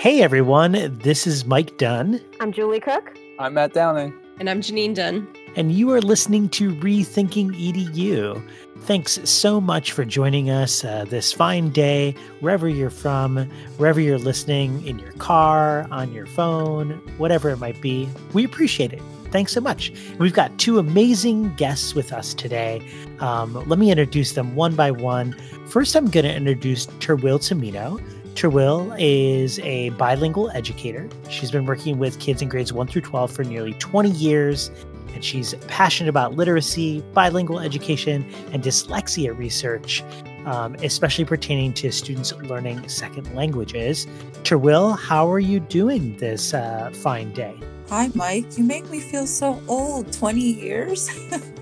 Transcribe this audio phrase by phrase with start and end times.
[0.00, 2.22] Hey everyone, this is Mike Dunn.
[2.40, 3.14] I'm Julie Cook.
[3.38, 4.14] I'm Matt Downing.
[4.38, 5.28] And I'm Janine Dunn.
[5.56, 8.42] And you are listening to Rethinking EDU.
[8.78, 13.46] Thanks so much for joining us uh, this fine day, wherever you're from,
[13.76, 18.08] wherever you're listening, in your car, on your phone, whatever it might be.
[18.32, 19.02] We appreciate it.
[19.30, 19.92] Thanks so much.
[20.18, 22.80] We've got two amazing guests with us today.
[23.18, 25.36] Um, let me introduce them one by one.
[25.66, 28.02] First, I'm going to introduce Terwill Tamino.
[28.34, 31.08] Terwill is a bilingual educator.
[31.28, 34.70] She's been working with kids in grades 1 through 12 for nearly 20 years,
[35.14, 40.02] and she's passionate about literacy, bilingual education, and dyslexia research,
[40.46, 44.06] um, especially pertaining to students learning second languages.
[44.42, 47.54] Terwill, how are you doing this uh, fine day?
[47.90, 48.56] Hi, Mike.
[48.56, 50.12] You make me feel so old.
[50.12, 51.10] 20 years?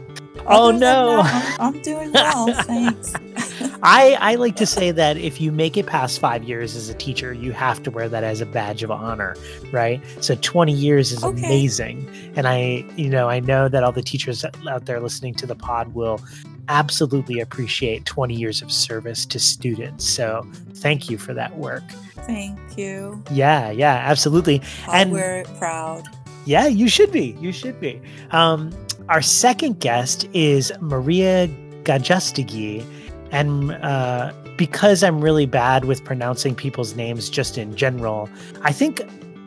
[0.47, 1.23] oh, no.
[1.23, 2.53] That, I'm, I'm doing well.
[2.65, 3.15] Thanks.
[3.83, 6.95] I, I like to say that if you make it past five years as a
[6.95, 9.37] teacher, you have to wear that as a badge of honor,
[9.71, 10.03] right?
[10.21, 11.39] So 20 years is okay.
[11.39, 12.09] amazing.
[12.35, 15.55] And I, you know, I know that all the teachers out there listening to the
[15.55, 16.21] pod will
[16.69, 20.07] absolutely appreciate 20 years of service to students.
[20.07, 21.85] So thank you for that work.
[22.17, 23.23] Thank you.
[23.31, 24.61] Yeah, yeah, absolutely.
[24.87, 26.05] I'll and wear it proud.
[26.45, 27.37] Yeah, you should be.
[27.41, 28.01] You should be.
[28.33, 28.73] Um,
[29.09, 31.49] our second guest is Maria
[31.85, 32.85] Gajastegui.
[33.31, 38.29] And uh, because I'm really bad with pronouncing people's names just in general,
[38.63, 39.03] I think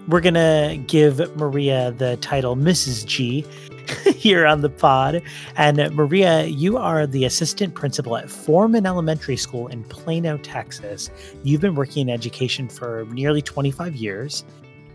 [0.07, 3.05] we're going to give Maria the title Mrs.
[3.05, 3.45] G
[4.15, 5.21] here on the pod.
[5.55, 11.09] And Maria, you are the assistant principal at Forman Elementary School in Plano, Texas.
[11.43, 14.43] You've been working in education for nearly 25 years.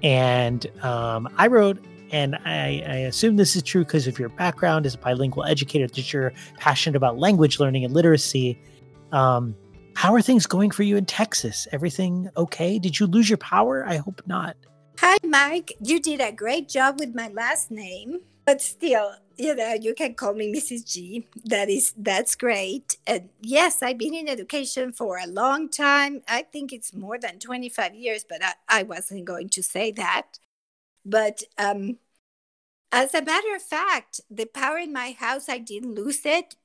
[0.02, 1.78] And um, I wrote
[2.12, 5.88] and I, I, assume this is true because of your background as a bilingual educator,
[5.88, 8.58] that you're passionate about language learning and literacy.
[9.12, 9.54] Um,
[9.94, 11.66] how are things going for you in Texas?
[11.72, 12.78] Everything okay?
[12.78, 13.86] Did you lose your power?
[13.86, 14.56] I hope not.
[15.00, 15.72] Hi, Mike.
[15.80, 20.14] You did a great job with my last name, but still, you know, you can
[20.14, 20.90] call me Mrs.
[20.90, 21.26] G.
[21.44, 22.96] That is, that's great.
[23.06, 26.22] And yes, I've been in education for a long time.
[26.28, 30.38] I think it's more than 25 years, but I, I wasn't going to say that.
[31.04, 31.98] But um,
[32.92, 36.56] as a matter of fact, the power in my house, I didn't lose it,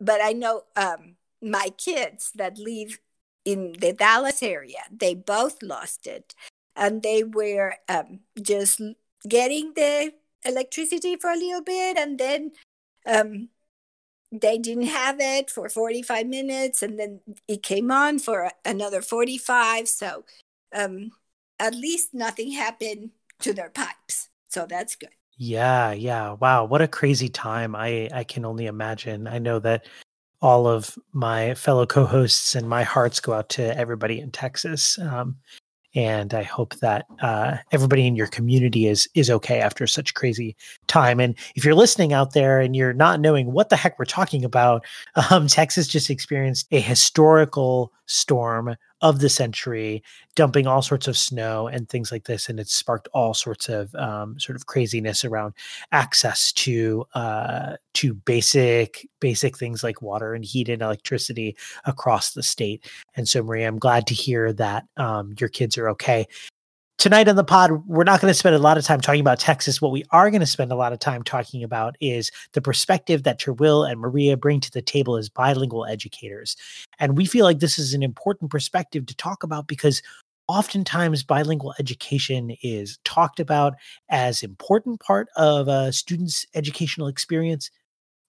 [0.00, 2.98] but I know um, my kids that live
[3.44, 6.34] in the Dallas area, they both lost it.
[6.74, 8.80] And they were um, just
[9.28, 10.12] getting the
[10.44, 12.52] electricity for a little bit and then
[13.06, 13.48] um,
[14.32, 19.88] they didn't have it for 45 minutes and then it came on for another 45
[19.88, 20.24] so
[20.74, 21.12] um,
[21.58, 23.10] at least nothing happened
[23.40, 24.28] to their pipes.
[24.48, 25.10] So that's good.
[25.36, 26.32] Yeah yeah.
[26.32, 27.74] Wow what a crazy time.
[27.74, 29.26] I i can only imagine.
[29.26, 29.86] I know that
[30.42, 34.98] all of my fellow co-hosts and my hearts go out to everybody in Texas.
[34.98, 35.36] Um,
[35.94, 40.56] and I hope that uh, everybody in your community is is okay after such crazy
[40.86, 41.20] time.
[41.20, 44.44] And if you're listening out there and you're not knowing what the heck we're talking
[44.44, 44.84] about,
[45.30, 50.02] um, Texas just experienced a historical storm of the century,
[50.36, 53.94] dumping all sorts of snow and things like this, and it's sparked all sorts of
[53.96, 55.54] um, sort of craziness around
[55.90, 62.42] access to uh, to basic basic things like water and heat and electricity across the
[62.42, 62.88] state.
[63.16, 66.26] And so, Maria, I'm glad to hear that um, your kids are okay
[67.02, 69.40] tonight on the pod, we're not going to spend a lot of time talking about
[69.40, 69.82] Texas.
[69.82, 73.24] What we are going to spend a lot of time talking about is the perspective
[73.24, 76.56] that Terwill and Maria bring to the table as bilingual educators.
[77.00, 80.00] And we feel like this is an important perspective to talk about because
[80.46, 83.74] oftentimes bilingual education is talked about
[84.08, 87.68] as important part of a student's educational experience,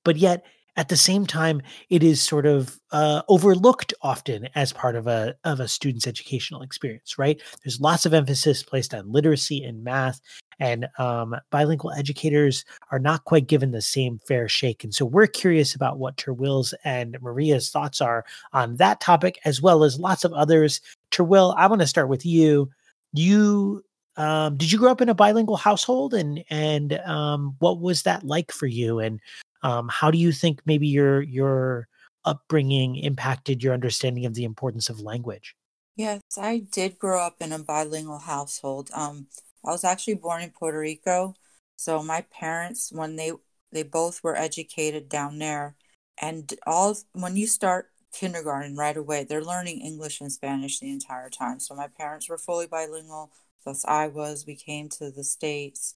[0.04, 0.44] but yet
[0.76, 5.36] at the same time it is sort of uh, overlooked often as part of a
[5.44, 7.42] of a student's educational experience right?
[7.64, 10.20] There's lots of emphasis placed on literacy and math
[10.60, 15.28] and um, bilingual educators are not quite given the same fair shake and so we're
[15.28, 20.24] curious about what terwill's and maria's thoughts are on that topic as well as lots
[20.24, 20.81] of others.
[21.12, 22.69] Terwill i want to start with you.
[23.14, 23.84] You
[24.16, 26.14] um, did you grow up in a bilingual household?
[26.14, 29.00] And and um, what was that like for you?
[29.00, 29.19] And
[29.63, 31.88] um, how do you think maybe your your
[32.25, 35.56] upbringing impacted your understanding of the importance of language?
[35.95, 38.89] Yes, I did grow up in a bilingual household.
[38.94, 39.27] Um,
[39.65, 41.36] I was actually born in Puerto Rico,
[41.75, 43.31] so my parents, when they
[43.71, 45.75] they both were educated down there,
[46.21, 51.30] and all when you start kindergarten right away, they're learning English and Spanish the entire
[51.30, 51.59] time.
[51.59, 53.31] So my parents were fully bilingual,
[53.66, 54.45] thus I was.
[54.45, 55.95] We came to the states,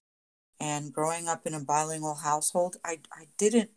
[0.60, 3.70] and growing up in a bilingual household, I, I didn't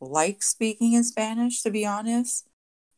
[0.00, 2.48] like speaking in Spanish, to be honest.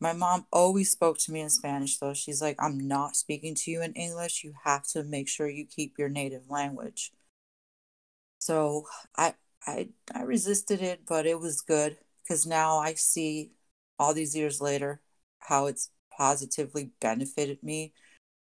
[0.01, 2.15] My mom always spoke to me in Spanish, though.
[2.15, 4.45] She's like, I'm not speaking to you in English.
[4.45, 7.13] You have to make sure you keep your native language.
[8.39, 8.87] So
[9.17, 9.35] I
[9.67, 13.53] I I resisted it, but it was good because now I see
[13.99, 15.01] all these years later
[15.41, 17.93] how it's positively benefited me.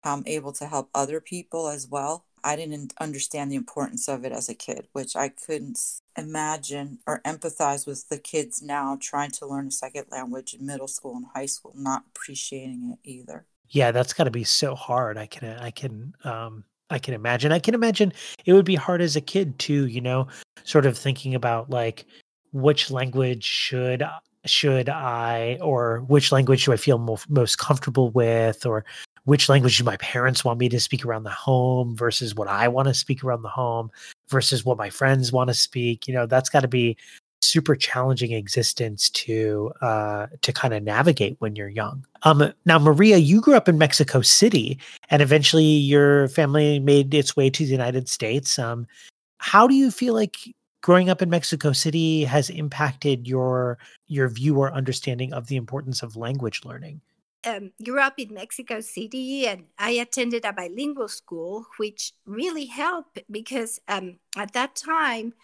[0.05, 2.27] I'm able to help other people as well.
[2.43, 5.79] I didn't understand the importance of it as a kid, which I couldn't
[6.17, 10.89] imagine or empathize with the kids now trying to learn a second language in middle
[10.89, 13.47] school and high school, not appreciating it either.
[13.71, 15.19] Yeah, that's got to be so hard.
[15.19, 17.53] I can, I can, um, I can imagine.
[17.53, 18.13] I can imagine
[18.45, 19.87] it would be hard as a kid too.
[19.87, 20.29] You know,
[20.65, 22.07] sort of thinking about like
[22.53, 24.03] which language should
[24.47, 28.85] should I or which language do I feel mo- most comfortable with or
[29.29, 32.67] which language do my parents want me to speak around the home versus what I
[32.67, 33.91] want to speak around the home
[34.31, 36.09] versus what my friends want to speak.
[36.09, 36.97] You know, that's got to be
[37.43, 42.07] super challenging existence to uh to kind of navigate when you're young.
[42.23, 44.79] Um now Maria, you grew up in Mexico City
[45.11, 48.59] and eventually your family made its way to the United States.
[48.59, 48.87] Um
[49.37, 50.37] how do you feel like
[50.81, 53.77] growing up in Mexico City has impacted your
[54.07, 57.03] your view or understanding of the importance of language learning?
[57.45, 63.21] Um, grew up in Mexico City and I attended a bilingual school, which really helped
[63.31, 65.35] because um, at that time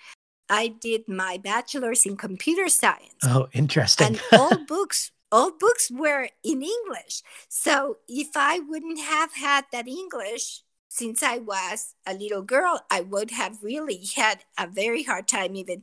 [0.49, 3.15] I did my bachelor's in computer science.
[3.25, 4.07] Oh, interesting.
[4.07, 7.23] and all books, all books were in English.
[7.49, 13.01] So if I wouldn't have had that English since I was a little girl, I
[13.01, 15.83] would have really had a very hard time even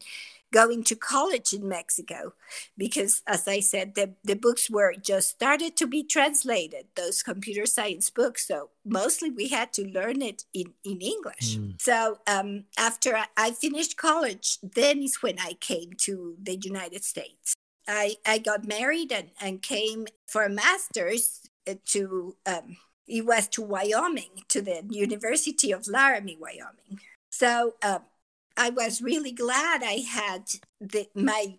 [0.52, 2.34] going to college in Mexico
[2.78, 7.66] because, as I said, the, the books were just started to be translated, those computer
[7.66, 8.48] science books.
[8.48, 11.58] So mostly we had to learn it in, in English.
[11.58, 11.82] Mm.
[11.82, 17.56] So um, after I finished college, then is when I came to the United States.
[17.88, 22.78] I, I got married and, and came for a master's uh, to, um,
[23.08, 27.00] it was to Wyoming, to the University of Laramie, Wyoming.
[27.32, 28.02] So um,
[28.58, 30.44] I was really glad I had
[30.80, 31.58] the, my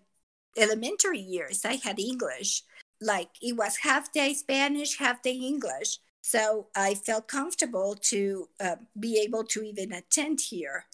[0.57, 1.65] elementary years.
[1.65, 2.63] I had English,
[3.01, 5.99] like it was half day Spanish, half day English.
[6.21, 10.85] So I felt comfortable to uh, be able to even attend here,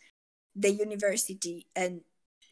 [0.56, 2.01] the university, and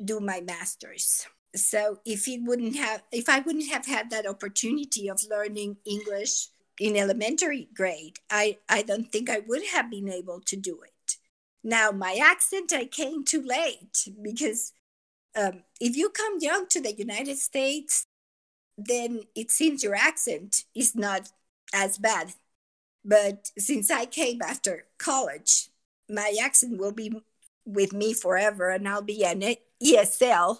[0.03, 1.25] do my master's.
[1.55, 6.49] So if it wouldn't have, if I wouldn't have had that opportunity of learning English
[6.79, 10.91] in elementary grade, I, I don't think I would have been able to do it.
[11.67, 14.71] Now, my accent, I came too late because
[15.35, 18.05] um, if you come young to the United States,
[18.77, 21.29] then it seems your accent is not
[21.73, 22.35] as bad.
[23.03, 25.67] But since I came after college,
[26.09, 27.21] my accent will be
[27.65, 29.41] with me forever and I'll be an
[29.83, 30.59] ESL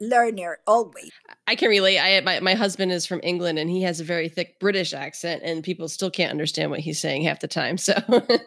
[0.00, 1.10] learner always.
[1.46, 1.98] I can relate.
[1.98, 5.42] I my, my husband is from England and he has a very thick British accent
[5.44, 7.78] and people still can't understand what he's saying half the time.
[7.78, 8.38] So I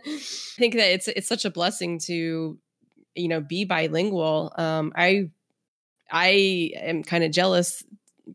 [0.58, 2.58] think that it's it's such a blessing to
[3.16, 4.54] you know be bilingual.
[4.58, 5.30] Um, I
[6.12, 7.84] I am kind of jealous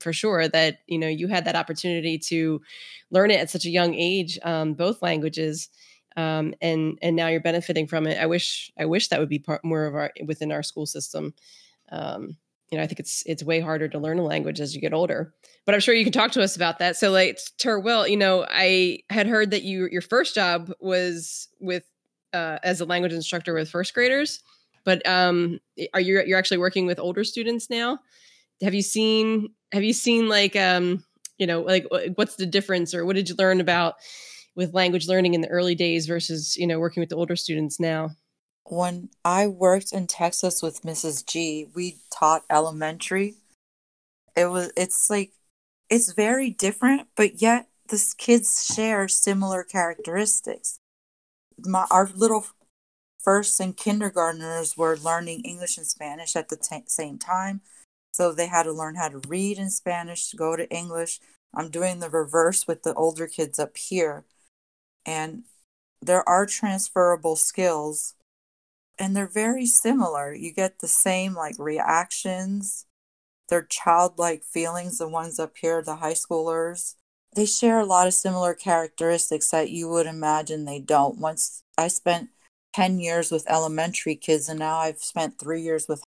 [0.00, 2.60] for sure that you know you had that opportunity to
[3.10, 5.68] learn it at such a young age, um, both languages.
[6.16, 8.18] Um, and and now you're benefiting from it.
[8.18, 11.32] I wish I wish that would be part more of our within our school system.
[11.92, 12.36] Um,
[12.70, 14.92] you know, I think it's it's way harder to learn a language as you get
[14.92, 15.32] older.
[15.64, 16.96] But I'm sure you can talk to us about that.
[16.96, 21.84] So, like, Will, you know, I had heard that you your first job was with
[22.32, 24.40] uh, as a language instructor with first graders,
[24.84, 25.60] but um,
[25.94, 28.00] are you you're actually working with older students now?
[28.62, 31.04] Have you seen Have you seen like um,
[31.38, 33.94] you know, like what's the difference, or what did you learn about
[34.54, 37.80] with language learning in the early days versus you know working with the older students
[37.80, 38.10] now?
[38.70, 41.26] When I worked in Texas with Mrs.
[41.26, 43.36] G, we taught elementary.
[44.36, 45.32] It was it's like
[45.88, 50.78] it's very different, but yet the kids share similar characteristics.
[51.64, 52.46] My our little
[53.18, 57.62] first and kindergartners were learning English and Spanish at the t- same time,
[58.12, 61.20] so they had to learn how to read in Spanish to go to English.
[61.54, 64.24] I'm doing the reverse with the older kids up here,
[65.06, 65.44] and
[66.02, 68.14] there are transferable skills
[68.98, 70.34] and they're very similar.
[70.34, 72.86] You get the same like reactions.
[73.48, 76.94] They're childlike feelings, the ones up here, the high schoolers.
[77.34, 81.18] They share a lot of similar characteristics that you would imagine they don't.
[81.18, 82.30] Once I spent
[82.74, 86.02] 10 years with elementary kids, and now I've spent three years with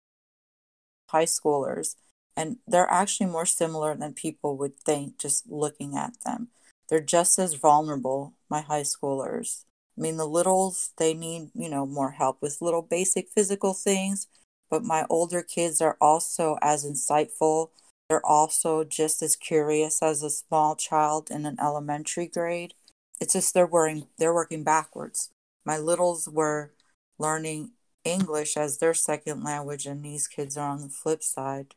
[1.09, 1.95] high schoolers.
[2.35, 6.49] And they're actually more similar than people would think just looking at them.
[6.87, 9.63] They're just as vulnerable, my high schoolers.
[9.97, 14.27] I mean, the littles, they need, you know, more help with little basic physical things,
[14.69, 17.69] but my older kids are also as insightful
[18.09, 22.73] they're also just as curious as a small child in an elementary grade.
[23.19, 25.31] It's just they're working they're working backwards.
[25.65, 26.73] My littles were
[27.19, 27.71] learning
[28.05, 31.75] English as their second language and these kids are on the flip side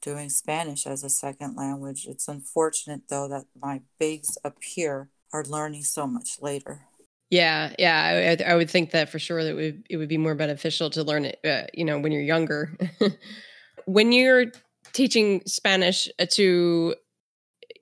[0.00, 2.06] doing Spanish as a second language.
[2.06, 6.86] It's unfortunate though that my bigs up here are learning so much later.
[7.30, 10.18] Yeah, yeah, I, I would think that for sure that it would it would be
[10.18, 12.76] more beneficial to learn it, uh, you know, when you're younger.
[13.86, 14.46] when you're
[14.92, 16.94] teaching Spanish uh, to,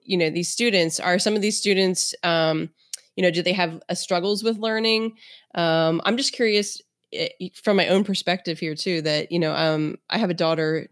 [0.02, 2.70] you know, these students, are some of these students, um,
[3.16, 5.14] you know, do they have uh, struggles with learning?
[5.54, 6.80] Um, I'm just curious
[7.12, 9.02] eh, from my own perspective here too.
[9.02, 10.88] That you know, um, I have a daughter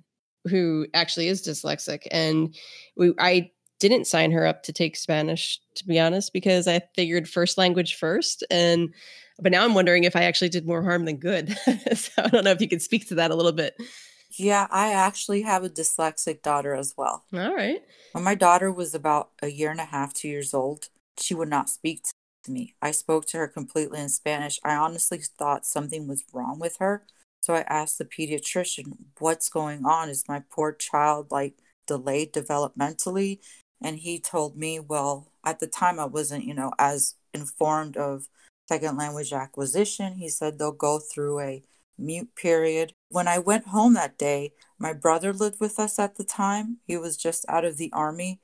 [0.48, 2.54] who actually is dyslexic, and
[2.96, 3.50] we I
[3.88, 7.94] didn't sign her up to take Spanish, to be honest, because I figured first language
[7.96, 8.44] first.
[8.50, 8.94] And
[9.38, 11.56] but now I'm wondering if I actually did more harm than good.
[11.94, 13.74] so I don't know if you could speak to that a little bit.
[14.38, 17.24] Yeah, I actually have a dyslexic daughter as well.
[17.34, 17.82] All right.
[18.12, 21.48] When my daughter was about a year and a half, two years old, she would
[21.48, 22.04] not speak
[22.44, 22.74] to me.
[22.80, 24.58] I spoke to her completely in Spanish.
[24.64, 27.04] I honestly thought something was wrong with her.
[27.40, 30.08] So I asked the pediatrician, What's going on?
[30.08, 31.54] Is my poor child like
[31.86, 33.40] delayed developmentally?
[33.82, 38.28] And he told me, well, at the time I wasn't, you know, as informed of
[38.68, 40.14] second language acquisition.
[40.14, 41.62] He said they'll go through a
[41.98, 42.92] mute period.
[43.08, 46.78] When I went home that day, my brother lived with us at the time.
[46.86, 48.40] He was just out of the army.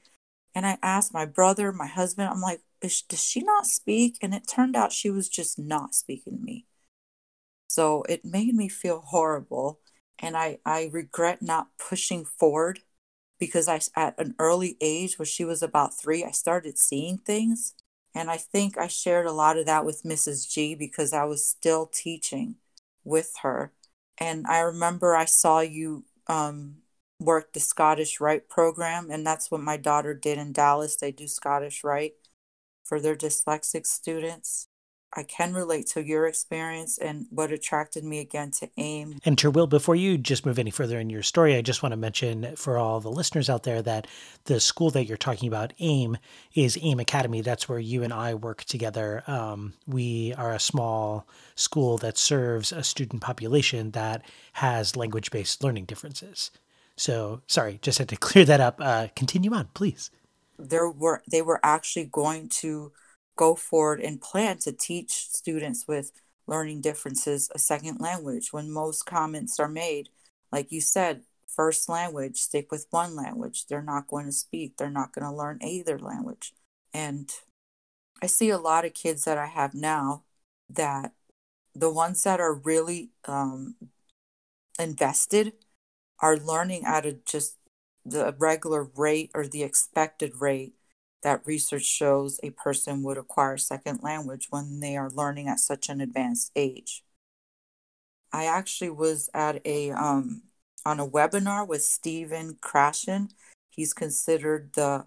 [0.54, 4.18] And I asked my brother, my husband, I'm like, does she not speak?
[4.20, 6.66] And it turned out she was just not speaking to me.
[7.68, 9.80] So it made me feel horrible.
[10.18, 12.80] And I, I regret not pushing forward
[13.38, 17.74] because I at an early age, when she was about three, I started seeing things.
[18.14, 20.50] And I think I shared a lot of that with Mrs.
[20.50, 22.56] G because I was still teaching
[23.04, 23.72] with her.
[24.18, 26.78] And I remember I saw you um,
[27.20, 30.96] work the Scottish Rite program, and that's what my daughter did in Dallas.
[30.96, 32.14] They do Scottish Rite
[32.84, 34.67] for their dyslexic students.
[35.14, 39.18] I can relate to your experience and what attracted me again to AIM.
[39.24, 41.96] And Will, before you just move any further in your story, I just want to
[41.96, 44.06] mention for all the listeners out there that
[44.44, 46.18] the school that you're talking about, AIM,
[46.54, 47.40] is AIM Academy.
[47.40, 49.22] That's where you and I work together.
[49.26, 54.22] Um, we are a small school that serves a student population that
[54.54, 56.50] has language based learning differences.
[56.96, 58.76] So, sorry, just had to clear that up.
[58.78, 60.10] Uh, continue on, please.
[60.58, 62.92] There were they were actually going to
[63.38, 66.12] go forward and plan to teach students with
[66.46, 68.52] learning differences a second language.
[68.52, 70.10] When most comments are made
[70.52, 73.66] like you said first language stick with one language.
[73.66, 74.76] They're not going to speak.
[74.76, 76.52] They're not going to learn either language.
[76.92, 77.30] And
[78.22, 80.24] i see a lot of kids that i have now
[80.68, 81.12] that
[81.74, 83.76] the ones that are really um,
[84.78, 85.52] invested
[86.20, 87.56] are learning at a just
[88.04, 90.74] the regular rate or the expected rate
[91.22, 95.88] that research shows a person would acquire second language when they are learning at such
[95.88, 97.02] an advanced age.
[98.32, 100.42] I actually was at a um,
[100.84, 103.30] on a webinar with Stephen Krashen.
[103.70, 105.06] He's considered the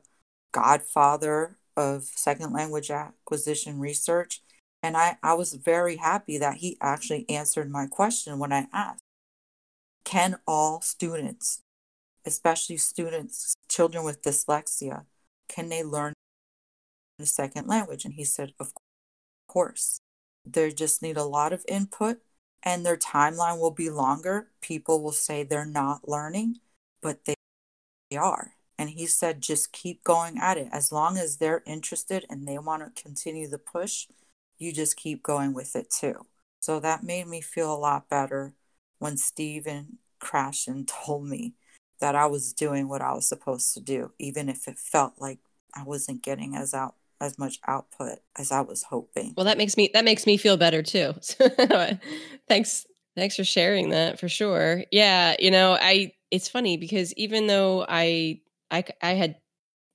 [0.51, 4.41] godfather of second language acquisition research.
[4.83, 9.01] And I, I was very happy that he actually answered my question when I asked
[10.03, 11.61] Can all students,
[12.25, 15.05] especially students, children with dyslexia,
[15.51, 16.13] can they learn
[17.19, 18.05] a second language?
[18.05, 18.73] And he said, Of
[19.47, 19.99] course.
[20.45, 22.17] They just need a lot of input
[22.63, 24.49] and their timeline will be longer.
[24.61, 26.59] People will say they're not learning,
[27.01, 27.35] but they
[28.17, 28.55] are.
[28.77, 30.67] And he said, just keep going at it.
[30.71, 34.07] As long as they're interested and they want to continue the push,
[34.57, 36.25] you just keep going with it too.
[36.59, 38.53] So that made me feel a lot better
[38.99, 41.53] when Stephen Krashen told me
[42.01, 45.39] that I was doing what I was supposed to do, even if it felt like
[45.73, 49.35] I wasn't getting as out as much output as I was hoping.
[49.37, 51.13] Well, that makes me that makes me feel better too.
[52.49, 54.83] thanks thanks for sharing that for sure.
[54.91, 58.41] Yeah, you know, I it's funny because even though I
[58.71, 59.35] I I had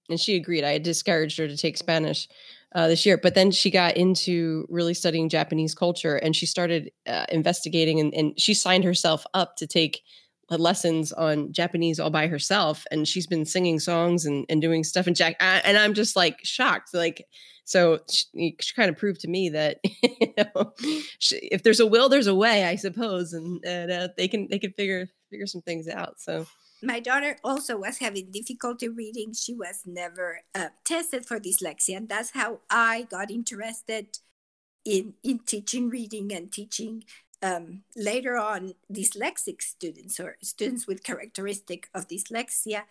[0.09, 2.29] and she agreed, I had discouraged her to take Spanish
[2.75, 6.93] uh, this year, but then she got into really studying Japanese culture and she started
[7.09, 10.03] uh, investigating and, and she signed herself up to take
[10.51, 15.09] lessons on Japanese all by herself, and she's been singing songs and, and doing stuff
[15.09, 15.37] in Jack.
[15.41, 16.91] And I'm just like shocked.
[16.95, 17.27] Like,
[17.65, 20.73] so she, she kind of proved to me that you know,
[21.19, 24.49] she, if there's a will, there's a way, I suppose, and, and uh, they can
[24.51, 26.21] they can figure figure some things out.
[26.21, 26.47] So
[26.83, 29.33] my daughter also was having difficulty reading.
[29.33, 34.19] She was never uh, tested for dyslexia, and that's how I got interested
[34.85, 37.03] in in teaching reading and teaching
[37.43, 42.83] um, later on dyslexic students or students with characteristic of dyslexia,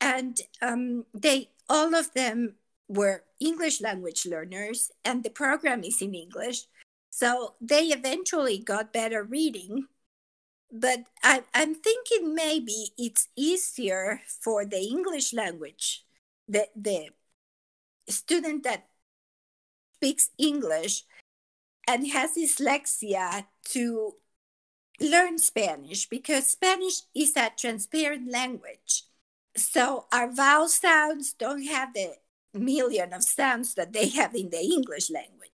[0.00, 2.54] and um, they all of them
[2.88, 6.64] were English language learners, and the program is in English.
[7.10, 9.86] So they eventually got better reading.
[10.72, 16.04] But I, I'm thinking maybe it's easier for the English language,
[16.48, 17.10] the, the
[18.08, 18.86] student that
[19.96, 21.04] speaks English
[21.90, 24.14] and has dyslexia to
[25.00, 29.04] learn Spanish because Spanish is a transparent language.
[29.56, 32.14] So our vowel sounds don't have the
[32.54, 35.50] million of sounds that they have in the English language.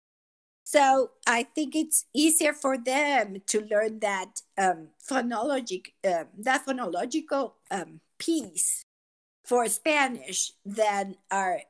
[0.64, 7.52] So I think it's easier for them to learn that um, phonologic, um, that phonological
[7.70, 8.82] um, piece
[9.44, 11.60] for Spanish than our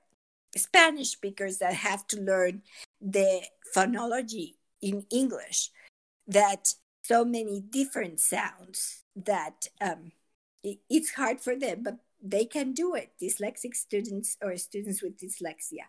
[0.56, 2.62] Spanish speakers that have to learn
[3.04, 3.42] the
[3.76, 5.70] phonology in English.
[6.26, 10.12] That so many different sounds that um,
[10.62, 13.12] it, it's hard for them, but they can do it.
[13.22, 15.84] Dyslexic students or students with dyslexia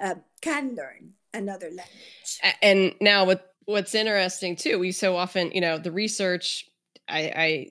[0.00, 2.40] um, can learn another language.
[2.62, 6.66] And now, what what's interesting too, we so often, you know, the research.
[7.08, 7.66] I, I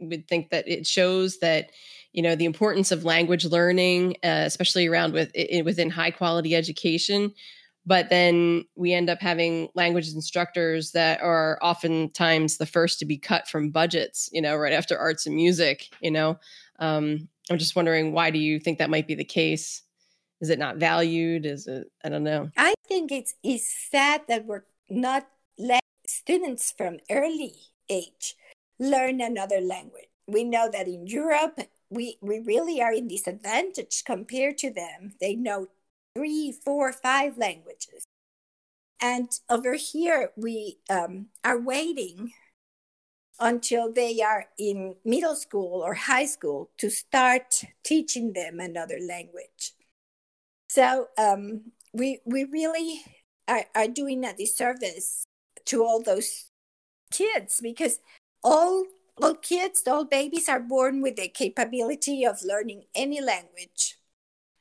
[0.00, 1.70] would think that it shows that
[2.12, 5.32] you know the importance of language learning, uh, especially around with
[5.64, 7.32] within high quality education.
[7.84, 13.18] But then we end up having language instructors that are oftentimes the first to be
[13.18, 14.28] cut from budgets.
[14.32, 15.88] You know, right after arts and music.
[16.00, 16.38] You know,
[16.78, 19.82] um, I'm just wondering why do you think that might be the case?
[20.40, 21.46] Is it not valued?
[21.46, 22.50] Is it I don't know.
[22.56, 25.26] I think it's it's sad that we're not
[25.58, 27.54] letting students from early
[27.88, 28.36] age
[28.78, 30.08] learn another language.
[30.26, 31.58] We know that in Europe
[31.92, 35.12] we, we really are in disadvantage compared to them.
[35.20, 35.68] They know
[36.14, 38.04] three, four, five languages.
[39.00, 42.32] And over here, we um, are waiting
[43.40, 49.72] until they are in middle school or high school to start teaching them another language.
[50.68, 53.02] So um, we we really
[53.48, 55.24] are, are doing a disservice
[55.66, 56.50] to all those
[57.10, 57.98] kids because
[58.44, 58.84] all
[59.20, 63.98] all kids, all babies are born with the capability of learning any language.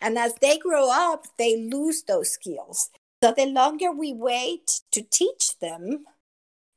[0.02, 2.90] And as they grow up, they lose those skills.
[3.24, 6.06] So the longer we wait to teach them,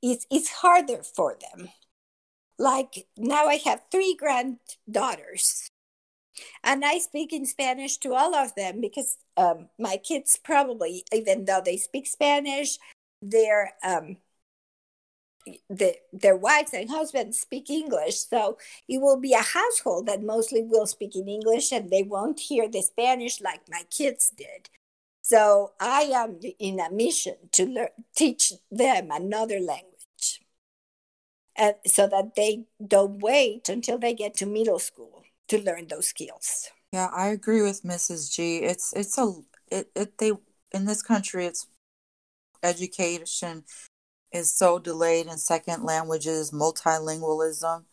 [0.03, 1.71] it's, it's harder for them.
[2.59, 5.69] Like now, I have three granddaughters,
[6.63, 11.47] and I speak in Spanish to all of them because um, my kids probably, even
[11.47, 12.79] though they speak Spanish,
[13.21, 14.19] their um,
[15.69, 18.17] the, their wives and husbands speak English.
[18.17, 22.41] So it will be a household that mostly will speak in English, and they won't
[22.41, 24.71] hear the Spanish like my kids did.
[25.23, 29.95] So I am in a mission to learn, teach them another language
[31.57, 36.09] and so that they don't wait until they get to middle school to learn those
[36.09, 36.71] skills.
[36.93, 38.35] Yeah, I agree with Mrs.
[38.35, 38.59] G.
[38.59, 39.33] It's it's a
[39.71, 40.33] it, it they
[40.73, 41.67] in this country it's
[42.63, 43.65] education
[44.35, 47.85] is so delayed in second languages, multilingualism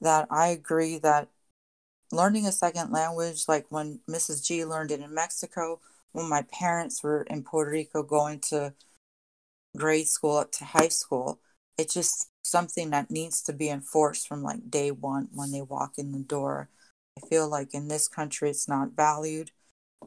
[0.00, 1.28] that I agree that
[2.12, 4.42] learning a second language like when Mrs.
[4.42, 5.80] G learned it in Mexico,
[6.12, 8.74] when my parents were in Puerto Rico going to
[9.76, 11.40] grade school up to high school,
[11.78, 15.92] it's just something that needs to be enforced from like day one when they walk
[15.98, 16.68] in the door.
[17.16, 19.50] I feel like in this country it's not valued.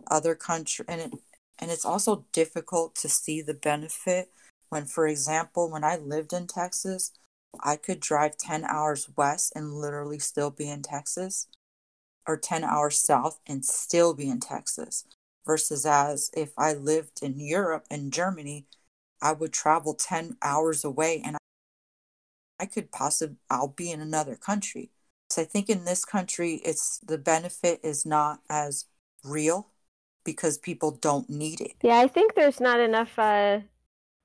[0.10, 1.14] Other country and it
[1.60, 4.32] and it's also difficult to see the benefit
[4.72, 7.12] when for example when I lived in Texas,
[7.62, 11.48] I could drive 10 hours west and literally still be in Texas
[12.26, 15.04] or 10 hours south and still be in Texas
[15.46, 18.66] versus as if I lived in Europe and Germany,
[19.22, 21.36] I would travel 10 hours away and
[22.58, 24.90] I could possibly I'll be in another country.
[25.30, 28.86] So I think in this country it's the benefit is not as
[29.22, 29.68] real
[30.24, 31.74] because people don't need it.
[31.84, 33.62] Yeah, I think there's not enough uh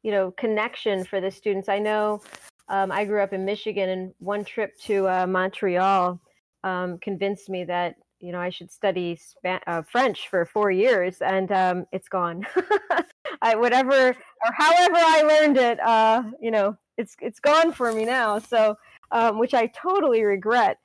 [0.07, 1.69] you know connection for the students.
[1.69, 2.23] I know
[2.69, 6.21] um, I grew up in Michigan and one trip to uh, Montreal
[6.63, 11.21] um, convinced me that you know I should study Span- uh, French for four years,
[11.23, 12.47] and um, it's gone.
[13.43, 18.05] I whatever or however I learned it, uh, you know, it's it's gone for me
[18.05, 18.39] now.
[18.39, 18.79] So,
[19.11, 20.79] um, which I totally regret.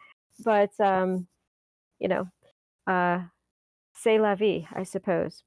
[0.44, 1.28] But um,
[2.00, 2.28] you know,
[2.88, 3.20] uh,
[3.94, 5.44] c'est la vie, I suppose.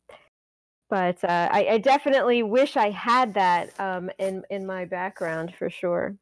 [0.95, 5.69] But uh, I, I, definitely wish I had that um, in in my background for
[5.69, 6.15] sure.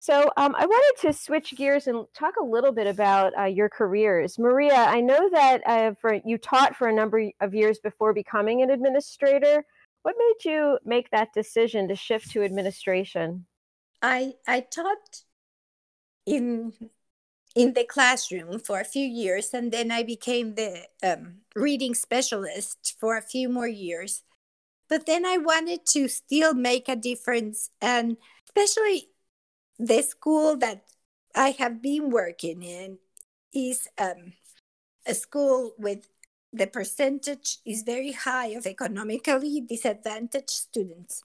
[0.00, 3.70] So um, I wanted to switch gears and talk a little bit about uh, your
[3.70, 4.74] careers, Maria.
[4.74, 8.68] I know that uh, for you taught for a number of years before becoming an
[8.68, 9.64] administrator.
[10.02, 13.46] What made you make that decision to shift to administration?
[14.02, 15.22] I I taught
[16.26, 16.74] in
[17.54, 22.96] in the classroom for a few years, and then I became the um, reading specialist
[22.98, 24.22] for a few more years.
[24.88, 29.08] But then I wanted to still make a difference, and especially
[29.78, 30.84] the school that
[31.34, 32.98] I have been working in
[33.54, 34.34] is um,
[35.06, 36.08] a school with
[36.52, 41.22] the percentage is very high of economically disadvantaged students.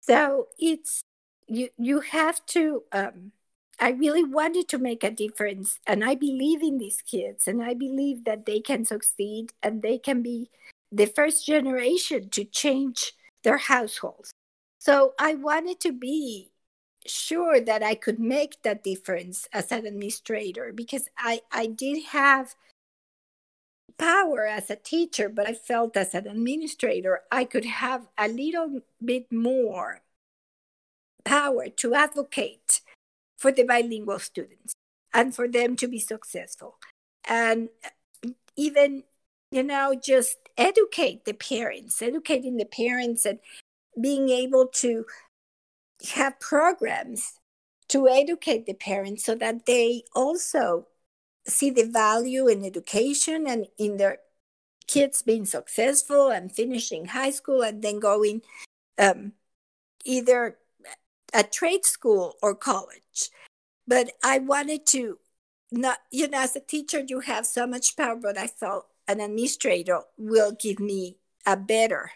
[0.00, 1.02] So it's
[1.46, 3.32] you you have to um,
[3.78, 7.74] I really wanted to make a difference and I believe in these kids and I
[7.74, 10.50] believe that they can succeed and they can be
[10.90, 13.12] the first generation to change
[13.44, 14.30] their households.
[14.78, 16.52] So I wanted to be
[17.06, 22.54] sure that I could make that difference as an administrator because I, I did have
[23.98, 28.80] power as a teacher, but I felt as an administrator I could have a little
[29.04, 30.00] bit more
[31.24, 32.80] power to advocate
[33.36, 34.74] for the bilingual students
[35.12, 36.76] and for them to be successful.
[37.28, 37.68] And
[38.56, 39.04] even,
[39.50, 43.38] you know, just educate the parents, educating the parents and
[44.00, 45.06] being able to
[46.14, 47.34] have programs
[47.88, 50.86] to educate the parents so that they also
[51.46, 54.18] see the value in education and in their
[54.86, 58.42] kids being successful and finishing high school and then going
[58.98, 59.32] um,
[60.04, 60.58] either
[61.32, 63.02] a trade school or college.
[63.86, 65.18] But I wanted to
[65.72, 69.20] not, you know, as a teacher, you have so much power, but I felt an
[69.20, 72.10] administrator will give me a better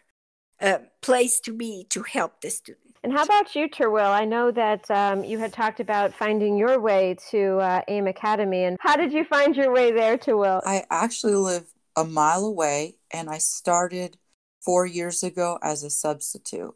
[0.61, 2.97] uh, place to be to help the student.
[3.03, 4.11] And how about you, Terwill?
[4.11, 8.65] I know that um, you had talked about finding your way to uh, AIM Academy.
[8.65, 10.61] And how did you find your way there, Terwill?
[10.67, 11.65] I actually live
[11.97, 14.19] a mile away, and I started
[14.63, 16.75] four years ago as a substitute.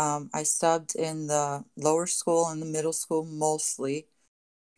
[0.00, 4.06] Um, I subbed in the lower school and the middle school mostly.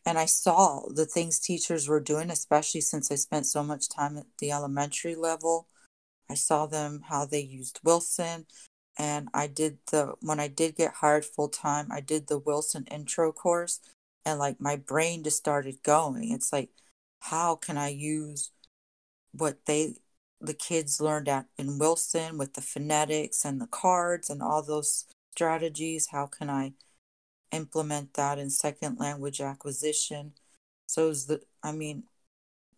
[0.04, 4.18] And I saw the things teachers were doing, especially since I spent so much time
[4.18, 5.68] at the elementary level.
[6.28, 8.46] I saw them how they used Wilson.
[8.98, 12.85] And I did the, when I did get hired full time, I did the Wilson
[12.90, 13.78] intro course.
[14.26, 16.32] And like my brain just started going.
[16.32, 16.70] It's like,
[17.20, 18.50] how can I use
[19.30, 19.94] what they
[20.42, 25.07] the kids learned at in Wilson with the phonetics and the cards and all those
[25.31, 26.09] strategies.
[26.09, 26.72] How can I
[27.52, 30.33] implement that in second language acquisition?
[30.87, 32.05] So is the I mean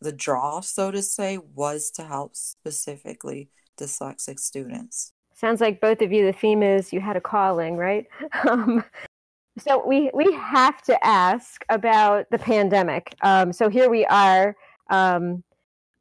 [0.00, 3.48] the draw, so to say, was to help specifically
[3.79, 5.12] dyslexic students.
[5.35, 8.07] Sounds like both of you, the theme is you had a calling, right?
[8.48, 8.85] Um,
[9.57, 13.14] so we we have to ask about the pandemic.
[13.22, 14.57] Um, so here we are.
[14.90, 15.44] Um,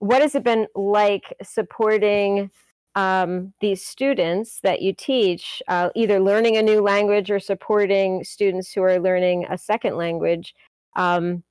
[0.03, 2.51] what has it been like supporting
[2.95, 8.73] um, these students that you teach, uh, either learning a new language or supporting students
[8.73, 10.53] who are learning a second language,
[10.97, 11.41] um,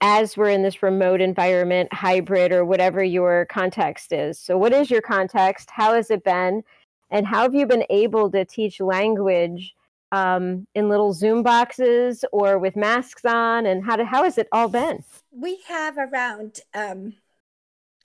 [0.00, 4.38] as we're in this remote environment, hybrid, or whatever your context is.
[4.38, 5.68] So, what is your context?
[5.70, 6.62] How has it been?
[7.10, 9.74] And how have you been able to teach language
[10.10, 13.66] um, in little Zoom boxes or with masks on?
[13.66, 15.04] And how, to, how has it all been?
[15.30, 17.12] We have around um,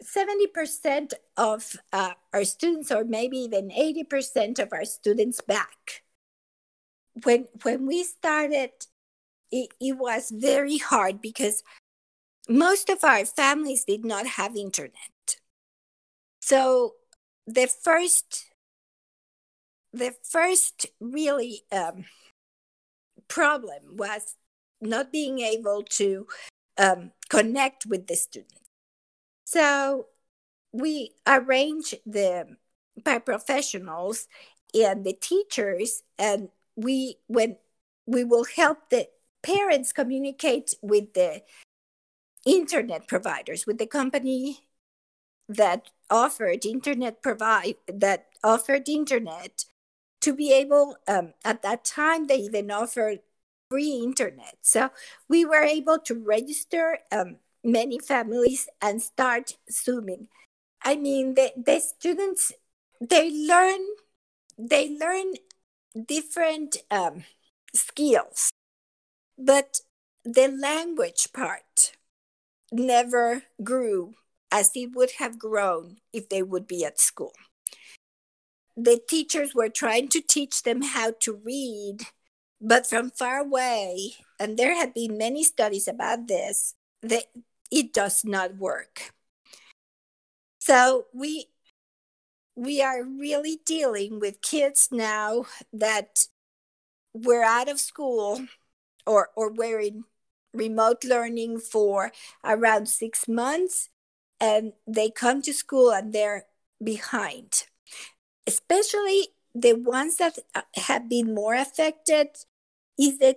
[0.03, 6.03] 70% of uh, our students, or maybe even 80% of our students back.
[7.23, 8.71] When, when we started,
[9.51, 11.63] it, it was very hard because
[12.49, 15.37] most of our families did not have internet.
[16.41, 16.95] So
[17.47, 18.45] the first,
[19.93, 22.05] the first really um,
[23.27, 24.35] problem was
[24.81, 26.27] not being able to
[26.77, 28.64] um, connect with the students.
[29.55, 30.07] So
[30.73, 32.57] we arrange them
[33.01, 34.27] by professionals
[34.73, 37.55] and the teachers, and we when
[38.05, 39.07] we will help the
[39.41, 41.41] parents communicate with the
[42.45, 44.67] internet providers, with the company
[45.47, 49.63] that offered internet provide that offered internet
[50.19, 53.19] to be able um, at that time they even offered
[53.71, 54.57] free internet.
[54.61, 54.89] So
[55.29, 60.27] we were able to register um, many families and start zooming.
[60.83, 62.53] I mean the, the students
[63.01, 63.81] they learn
[64.57, 65.33] they learn
[66.07, 67.23] different um,
[67.73, 68.51] skills
[69.37, 69.79] but
[70.23, 71.93] the language part
[72.71, 74.15] never grew
[74.51, 77.33] as it would have grown if they would be at school.
[78.77, 82.03] The teachers were trying to teach them how to read
[82.61, 87.23] but from far away and there have been many studies about this they,
[87.71, 89.13] it does not work.
[90.59, 91.47] So we
[92.55, 96.27] we are really dealing with kids now that
[97.13, 98.45] were out of school
[99.05, 100.03] or or were in
[100.53, 102.11] remote learning for
[102.43, 103.89] around six months
[104.39, 106.45] and they come to school and they're
[106.83, 107.65] behind
[108.47, 112.27] especially the ones that uh, have been more affected
[112.99, 113.35] is the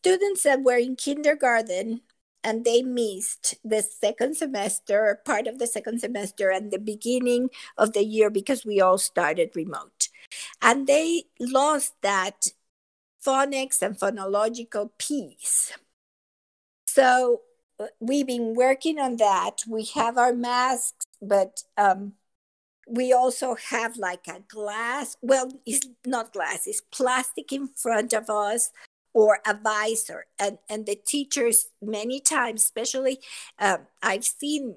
[0.00, 2.00] students that were in kindergarten
[2.44, 7.92] and they missed the second semester part of the second semester and the beginning of
[7.92, 10.08] the year because we all started remote.
[10.62, 12.48] And they lost that
[13.24, 15.72] phonics and phonological piece.
[16.86, 17.42] So
[17.80, 19.62] uh, we've been working on that.
[19.68, 22.12] We have our masks but um,
[22.88, 28.30] we also have like a glass well it's not glass it's plastic in front of
[28.30, 28.70] us
[29.20, 33.18] or advisor and and the teachers many times especially
[33.58, 34.76] um, i've seen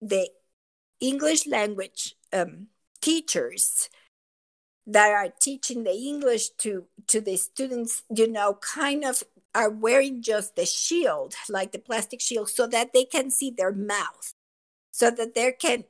[0.00, 0.28] the
[1.00, 2.66] english language um,
[3.00, 3.88] teachers
[4.86, 9.22] that are teaching the english to to the students you know kind of
[9.54, 13.72] are wearing just the shield like the plastic shield so that they can see their
[13.72, 14.32] mouth
[15.00, 15.84] so that they can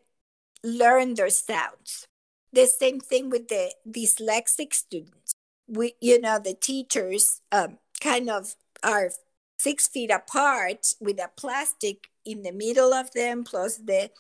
[0.63, 2.07] learn their sounds.
[2.53, 5.35] The same thing with the dyslexic students.
[5.69, 9.11] We, you know, the teachers um, kind of are
[9.59, 14.11] six feet apart with a plastic in the middle of them, plus the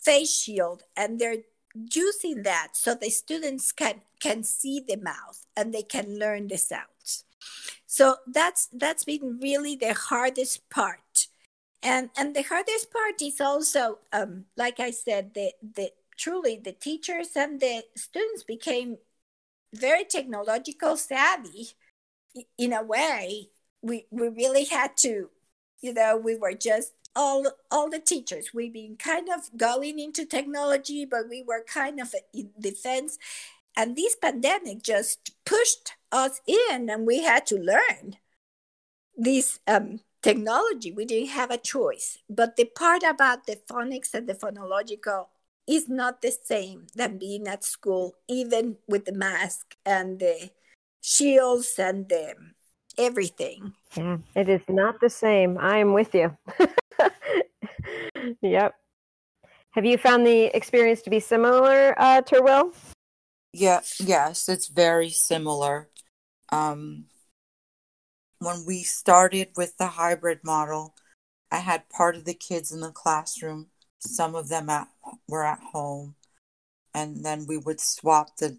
[0.00, 1.44] face shield, and they're
[1.92, 6.56] using that so the students can can see the mouth and they can learn the
[6.56, 7.24] sounds.
[7.86, 11.28] So that's that's been really the hardest part
[11.84, 16.72] and and the hardest part is also um, like i said the the truly the
[16.72, 18.96] teachers and the students became
[19.74, 21.74] very technological savvy
[22.58, 23.48] in a way
[23.82, 25.30] we we really had to
[25.80, 30.24] you know we were just all all the teachers we've been kind of going into
[30.24, 33.18] technology but we were kind of in defense
[33.76, 38.16] and this pandemic just pushed us in and we had to learn
[39.16, 40.92] this um, technology.
[40.92, 42.18] We didn't have a choice.
[42.28, 45.26] But the part about the phonics and the phonological
[45.66, 50.50] is not the same than being at school, even with the mask and the
[51.04, 52.34] shields and the
[52.96, 53.74] everything.
[53.96, 55.58] Yeah, it is not the same.
[55.58, 56.36] I am with you.
[58.42, 58.74] yep.
[59.72, 62.74] Have you found the experience to be similar, uh, Terwill?
[63.52, 65.90] Yeah, yes, it's very similar.
[66.50, 67.06] Um,
[68.38, 70.94] when we started with the hybrid model,
[71.50, 74.88] I had part of the kids in the classroom, some of them at,
[75.28, 76.14] were at home,
[76.94, 78.58] and then we would swap the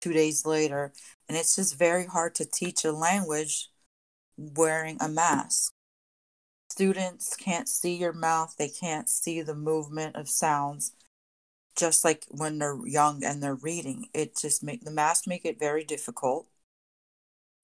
[0.00, 0.92] two days later.
[1.28, 3.70] And it's just very hard to teach a language
[4.36, 5.72] wearing a mask.
[6.70, 10.92] Students can't see your mouth, they can't see the movement of sounds.
[11.76, 15.58] Just like when they're young and they're reading, it just make the mask make it
[15.58, 16.46] very difficult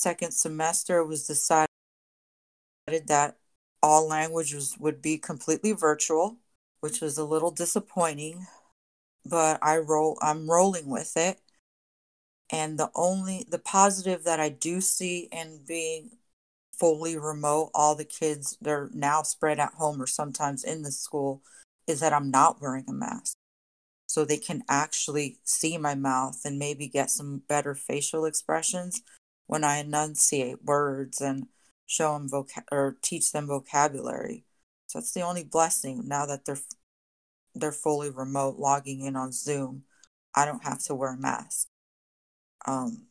[0.03, 1.69] second semester, was decided
[3.07, 3.39] that
[3.83, 6.37] all languages would be completely virtual,
[6.81, 8.47] which was a little disappointing,
[9.25, 11.41] but I roll I'm rolling with it.
[12.53, 16.11] And the only the positive that I do see in being
[16.79, 21.43] fully remote, all the kids they're now spread at home or sometimes in the school,
[21.87, 23.37] is that I'm not wearing a mask.
[24.07, 29.03] So they can actually see my mouth and maybe get some better facial expressions
[29.47, 31.47] when I enunciate words and
[31.87, 34.45] show them voc- or teach them vocabulary.
[34.87, 36.59] So that's the only blessing now that they're
[37.55, 39.85] they're fully remote logging in on Zoom.
[40.35, 41.69] I don't have to wear a mask.
[42.67, 43.07] Um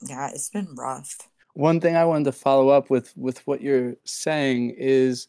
[0.00, 1.16] yeah, it's been rough.
[1.54, 5.28] One thing I wanted to follow up with with what you're saying is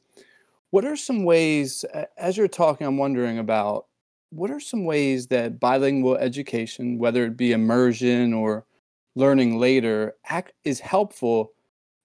[0.72, 1.86] what are some ways
[2.18, 3.86] as you're talking I'm wondering about
[4.30, 8.66] what are some ways that bilingual education whether it be immersion or
[9.16, 11.54] learning later act, is helpful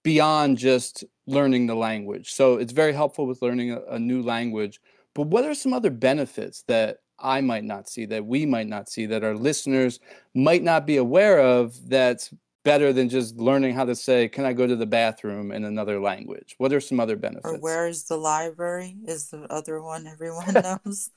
[0.03, 2.31] beyond just learning the language.
[2.31, 4.79] So it's very helpful with learning a, a new language.
[5.13, 8.89] But what are some other benefits that I might not see, that we might not
[8.89, 9.99] see, that our listeners
[10.33, 14.53] might not be aware of that's better than just learning how to say, Can I
[14.53, 16.55] go to the bathroom in another language?
[16.57, 17.45] What are some other benefits?
[17.45, 18.97] Or where is the library?
[19.07, 20.53] Is the other one everyone
[20.85, 21.09] knows.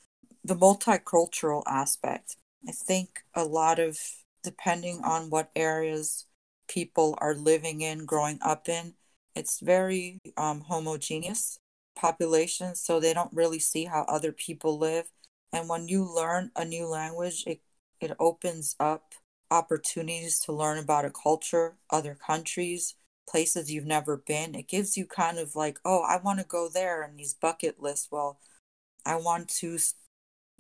[0.45, 2.37] the multicultural aspect.
[2.69, 3.99] I think a lot of
[4.43, 6.27] depending on what areas
[6.69, 8.95] people are living in, growing up in,
[9.35, 11.59] it's very um, homogeneous
[11.95, 15.07] population, so they don't really see how other people live.
[15.53, 17.61] And when you learn a new language, it,
[18.01, 19.15] it opens up
[19.51, 22.95] opportunities to learn about a culture, other countries,
[23.29, 24.55] places you've never been.
[24.55, 27.81] It gives you kind of like, oh, I want to go there and these bucket
[27.83, 28.09] lists.
[28.11, 28.39] Well,
[29.05, 29.79] I want to,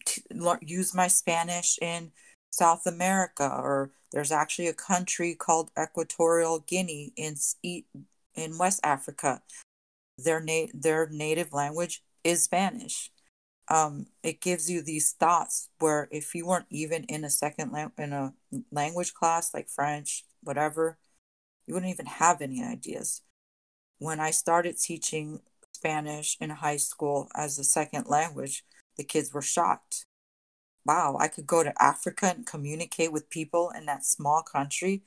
[0.04, 2.12] to use my Spanish in
[2.50, 7.36] South America, or there's actually a country called Equatorial Guinea in
[8.34, 9.42] in West Africa.
[10.18, 13.10] Their na- their native language is Spanish.
[13.72, 17.92] Um, it gives you these thoughts where if you weren't even in a second lang-
[17.96, 18.34] in a
[18.70, 20.98] language class like French, whatever,
[21.66, 23.22] you wouldn't even have any ideas.
[23.98, 25.40] When I started teaching
[25.72, 28.64] Spanish in high school as a second language,
[28.98, 30.04] the kids were shocked.
[30.84, 35.02] Wow, I could go to Africa and communicate with people in that small country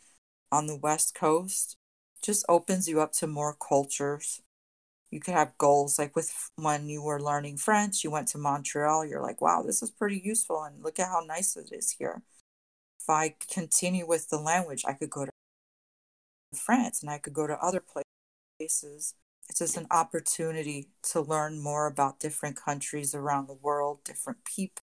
[0.51, 1.77] on the West Coast.
[2.23, 4.41] Just opens you up to more cultures.
[5.11, 9.05] You could have goals like with when you were learning French, you went to Montreal,
[9.05, 12.23] you're like, wow, this is pretty useful and look at how nice it is here.
[12.99, 15.31] If I continue with the language, I could go to
[16.55, 17.81] France and I could go to other
[18.59, 19.15] places
[19.49, 24.81] it's just an opportunity to learn more about different countries around the world, different people,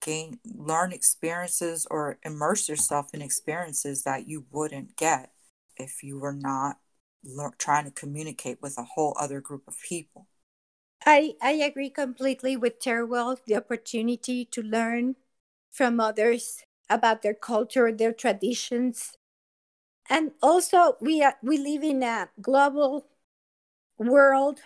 [0.00, 5.32] gain learn experiences or immerse yourself in experiences that you wouldn't get
[5.76, 6.78] if you were not
[7.24, 10.26] le- trying to communicate with a whole other group of people.
[11.04, 13.38] I, I agree completely with Terwill.
[13.46, 15.16] The opportunity to learn
[15.70, 19.16] from others about their culture, their traditions,
[20.08, 23.06] and also we are, we live in a global
[23.98, 24.60] world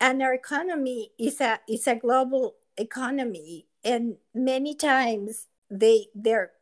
[0.00, 6.52] and our economy is a is a global economy and many times they they're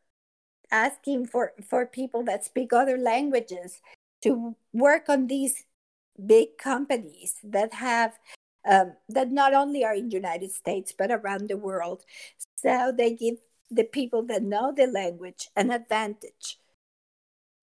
[0.71, 3.81] asking for for people that speak other languages
[4.23, 5.65] to work on these
[6.25, 8.19] big companies that have
[8.69, 12.05] um, that not only are in the united states but around the world.
[12.57, 13.39] So they give
[13.71, 16.59] the people that know the language an advantage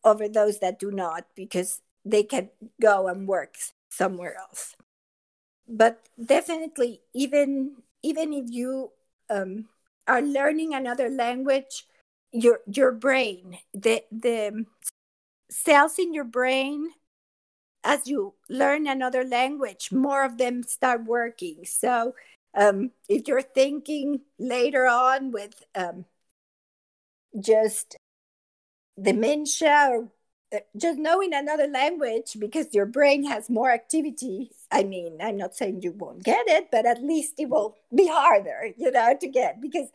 [0.04, 2.50] over those that do not because they can
[2.82, 3.56] go and work
[3.90, 4.76] somewhere else.
[5.68, 8.92] But definitely even even if you
[9.30, 9.66] um,
[10.08, 11.86] are learning another language
[12.32, 14.66] your your brain the the
[15.50, 16.90] cells in your brain
[17.84, 21.66] as you learn another language more of them start working.
[21.66, 22.14] So
[22.58, 26.06] um, if you're thinking later on with um,
[27.40, 27.96] just
[29.02, 30.10] dementia or
[30.54, 35.56] uh, just knowing another language because your brain has more activity i mean i'm not
[35.56, 39.28] saying you won't get it but at least it will be harder you know to
[39.28, 39.90] get because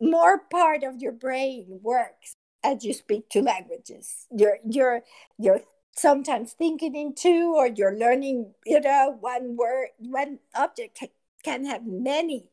[0.00, 5.02] more part of your brain works as you speak two languages you're you're
[5.38, 5.60] you're
[5.96, 11.04] sometimes thinking in two or you're learning you know one word one object
[11.44, 12.46] can have many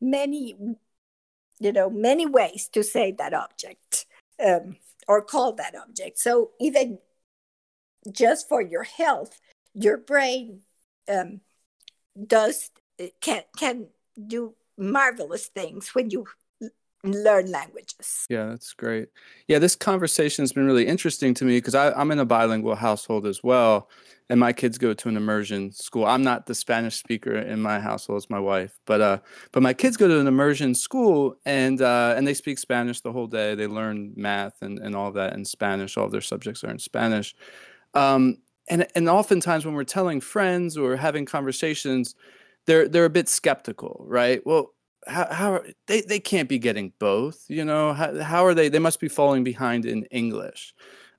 [0.00, 0.56] many
[1.60, 4.06] you know many ways to say that object
[4.44, 6.18] um, or call that object.
[6.18, 6.98] So even
[8.10, 9.40] just for your health,
[9.74, 10.60] your brain
[11.08, 11.40] um,
[12.26, 12.70] does
[13.20, 13.88] can can
[14.26, 16.26] do marvelous things when you
[17.04, 18.26] learn languages.
[18.28, 19.08] Yeah, that's great.
[19.48, 23.26] Yeah, this conversation has been really interesting to me because I'm in a bilingual household
[23.26, 23.88] as well
[24.30, 26.06] and my kids go to an immersion school.
[26.06, 28.78] I'm not the Spanish speaker in my household; it's my wife.
[28.86, 29.18] But uh,
[29.50, 33.12] but my kids go to an immersion school, and uh, and they speak Spanish the
[33.12, 33.56] whole day.
[33.56, 35.96] They learn math and and all that in Spanish.
[35.96, 37.34] All of their subjects are in Spanish.
[37.92, 42.14] Um, and and oftentimes when we're telling friends or having conversations,
[42.66, 44.40] they're they're a bit skeptical, right?
[44.46, 44.74] Well,
[45.10, 47.92] how, how they they can't be getting both, you know?
[47.92, 48.68] How how are they?
[48.68, 50.74] They must be falling behind in English.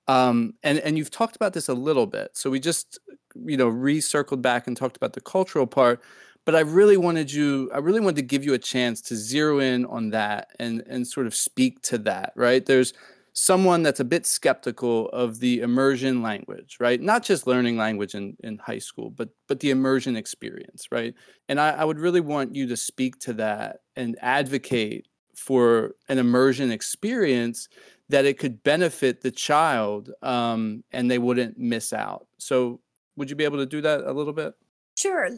[0.07, 2.31] Um, and and you've talked about this a little bit.
[2.33, 2.99] So we just
[3.35, 6.01] you know recircled back and talked about the cultural part.
[6.45, 9.59] But I really wanted you, I really wanted to give you a chance to zero
[9.59, 12.33] in on that and and sort of speak to that.
[12.35, 12.65] Right?
[12.65, 12.93] There's
[13.33, 16.99] someone that's a bit skeptical of the immersion language, right?
[17.01, 21.13] Not just learning language in, in high school, but but the immersion experience, right?
[21.47, 26.17] And I, I would really want you to speak to that and advocate for an
[26.17, 27.67] immersion experience
[28.09, 32.27] that it could benefit the child um, and they wouldn't miss out.
[32.37, 32.81] So,
[33.15, 34.53] would you be able to do that a little bit?
[34.95, 35.29] Sure.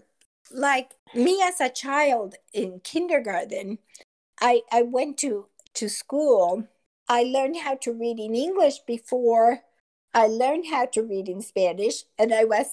[0.52, 3.80] Like me as a child in kindergarten,
[4.42, 6.68] I, I went to, to school.
[7.08, 9.60] I learned how to read in English before
[10.14, 12.68] I learned how to read in Spanish, and I was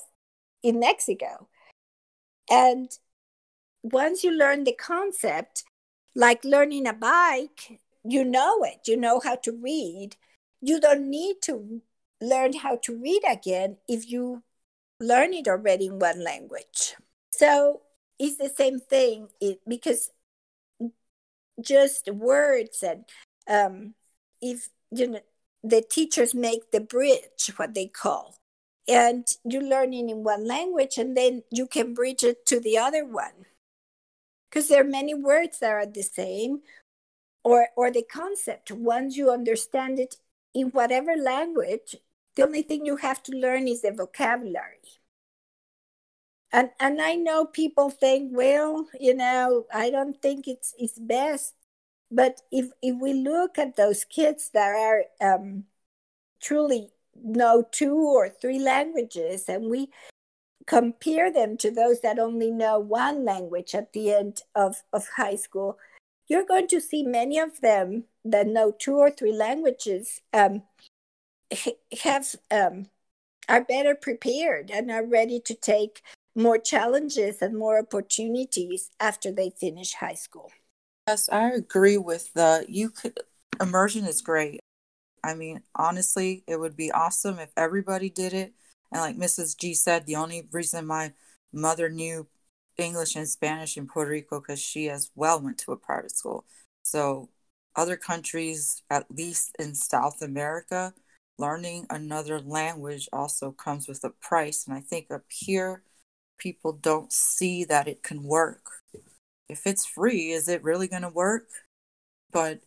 [0.62, 1.48] in Mexico.
[2.50, 2.90] And
[3.82, 5.64] once you learn the concept,
[6.14, 10.16] like learning a bike, you know it, you know how to read.
[10.60, 11.80] You don't need to
[12.20, 14.42] learn how to read again if you
[14.98, 16.94] learn it already in one language.
[17.30, 17.80] So
[18.18, 20.10] it's the same thing it, because
[21.60, 23.04] just words and
[23.48, 23.94] um,
[24.40, 25.20] if you know
[25.62, 28.36] the teachers make the bridge what they call
[28.88, 33.04] and you're learning in one language and then you can bridge it to the other
[33.04, 33.46] one.
[34.48, 36.60] Because there are many words that are the same
[37.44, 38.72] or or the concept.
[38.72, 40.16] Once you understand it
[40.54, 41.96] in whatever language
[42.36, 44.78] the only thing you have to learn is the vocabulary.
[46.52, 51.54] And and i know people think well you know i don't think it's it's best
[52.10, 55.64] but if if we look at those kids that are um,
[56.40, 56.90] truly
[57.22, 59.88] know two or three languages and we
[60.66, 65.34] compare them to those that only know one language at the end of, of high
[65.34, 65.78] school
[66.28, 70.62] you're going to see many of them that know two or three languages um,
[72.02, 72.86] have um,
[73.48, 76.02] are better prepared and are ready to take
[76.36, 80.52] more challenges and more opportunities after they finish high school.
[81.08, 83.18] Yes, I agree with the you could
[83.60, 84.60] immersion is great.
[85.24, 88.54] I mean, honestly, it would be awesome if everybody did it.
[88.92, 89.54] And like Mrs.
[89.56, 91.14] G said, the only reason my
[91.52, 92.28] mother knew
[92.78, 96.46] English and Spanish in Puerto Rico because she as well went to a private school.
[96.82, 97.30] So
[97.76, 100.94] other countries, at least in South America,
[101.38, 104.66] learning another language also comes with a price.
[104.66, 105.82] And I think up here,
[106.38, 108.79] people don't see that it can work.
[109.50, 111.48] If it's free, is it really going to work?
[112.32, 112.60] But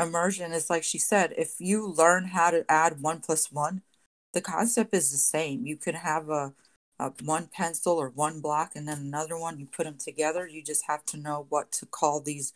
[0.00, 3.82] immersion is like she said, if you learn how to add one plus one,
[4.32, 5.66] the concept is the same.
[5.66, 6.54] You could have a,
[6.98, 10.46] a one pencil or one block and then another one, you put them together.
[10.46, 12.52] You just have to know what to call these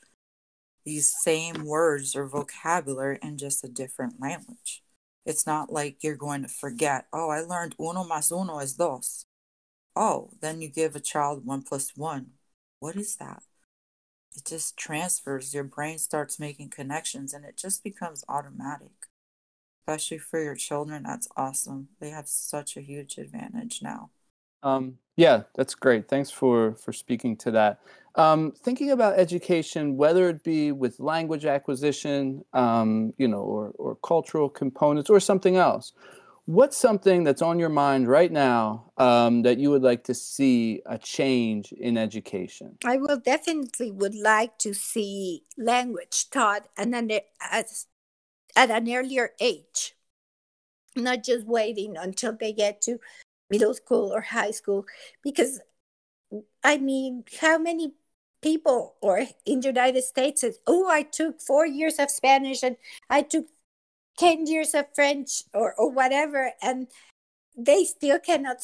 [0.84, 4.82] these same words or vocabulary in just a different language.
[5.24, 9.24] It's not like you're going to forget, oh, I learned uno más uno es dos.
[9.94, 12.32] Oh, then you give a child one plus one.
[12.80, 13.42] What is that?
[14.36, 15.54] It just transfers.
[15.54, 19.08] Your brain starts making connections and it just becomes automatic.
[19.80, 21.88] Especially for your children, that's awesome.
[22.00, 24.10] They have such a huge advantage now.
[24.62, 26.08] Um, yeah, that's great.
[26.08, 27.80] Thanks for for speaking to that.
[28.14, 33.96] Um, thinking about education, whether it be with language acquisition, um, you know, or or
[33.96, 35.92] cultural components, or something else,
[36.46, 40.82] what's something that's on your mind right now um, that you would like to see
[40.86, 42.76] a change in education?
[42.84, 47.66] I will definitely would like to see language taught and then at,
[48.56, 49.94] at an earlier age
[50.96, 52.98] not just waiting until they get to
[53.50, 54.84] middle school or high school
[55.22, 55.60] because
[56.64, 57.92] i mean how many
[58.40, 62.76] people or in the united states says oh i took four years of spanish and
[63.08, 63.46] i took
[64.18, 66.88] 10 years of French or, or whatever, and
[67.56, 68.58] they still cannot,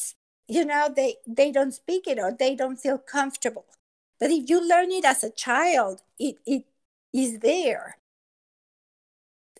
[0.47, 3.65] you know, they, they don't speak it or they don't feel comfortable.
[4.19, 6.65] But if you learn it as a child, it, it
[7.13, 7.97] is there.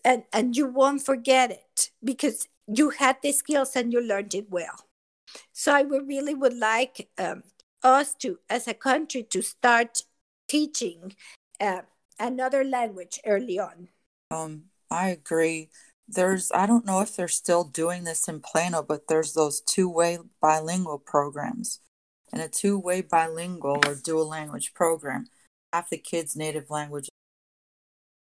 [0.04, 4.50] And, and you won't forget it because you had the skills and you learned it
[4.50, 4.86] well.
[5.52, 7.44] So I would really would like um,
[7.84, 10.04] us to, as a country, to start
[10.48, 11.14] teaching
[11.60, 11.82] uh,
[12.20, 13.90] another language early on.
[14.32, 15.70] Um, I agree.
[16.08, 19.90] There's, I don't know if they're still doing this in Plano, but there's those two
[19.90, 21.80] way bilingual programs.
[22.34, 25.28] And a two way bilingual or dual language program,
[25.72, 27.10] half the kids' native language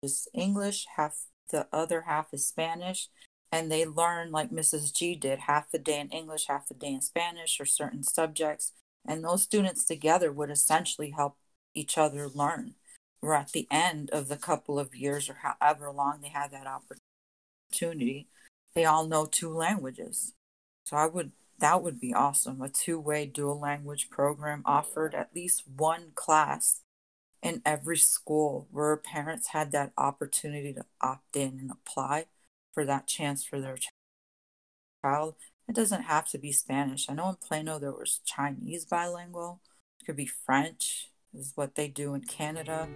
[0.03, 3.09] is English, half the other half is Spanish.
[3.49, 4.93] And they learn, like Mrs.
[4.93, 8.73] G did, half the day in English, half the day in Spanish or certain subjects.
[9.07, 11.37] And those students together would essentially help
[11.73, 12.75] each other learn
[13.21, 16.67] or at the end of the couple of years or however long they had that
[16.67, 18.27] opportunity,
[18.75, 20.33] they all know two languages.
[20.85, 22.61] So I would that would be awesome.
[22.61, 26.81] A two-way dual language program offered at least one class
[27.41, 32.25] in every school where parents had that opportunity to opt in and apply
[32.73, 33.77] for that chance for their
[35.03, 35.35] child.
[35.67, 37.09] It doesn't have to be Spanish.
[37.09, 39.61] I know in Plano there was Chinese bilingual.
[39.99, 42.87] It could be French is what they do in Canada.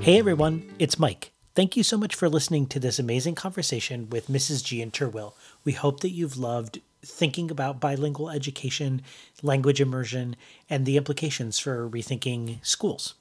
[0.00, 1.32] Hey everyone, it's Mike.
[1.54, 4.64] Thank you so much for listening to this amazing conversation with Mrs.
[4.64, 5.32] G and Terwill.
[5.64, 9.02] We hope that you've loved thinking about bilingual education,
[9.42, 10.36] language immersion,
[10.68, 13.14] and the implications for rethinking schools.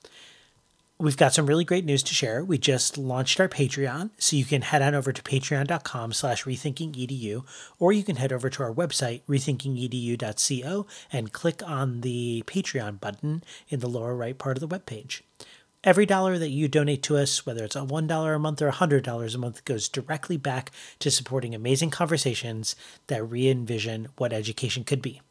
[1.01, 2.43] We've got some really great news to share.
[2.43, 7.45] We just launched our Patreon, so you can head on over to patreon.com slash rethinkingedu,
[7.79, 13.45] or you can head over to our website, rethinkingedu.co, and click on the Patreon button
[13.69, 15.21] in the lower right part of the webpage.
[15.85, 19.35] Every dollar that you donate to us, whether it's a $1 a month or $100
[19.35, 20.69] a month, goes directly back
[20.99, 22.75] to supporting amazing conversations
[23.07, 25.21] that re envision what education could be.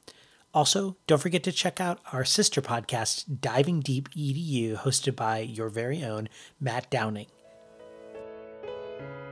[0.58, 5.68] Also, don't forget to check out our sister podcast, Diving Deep EDU, hosted by your
[5.68, 6.28] very own
[6.58, 7.28] Matt Downing.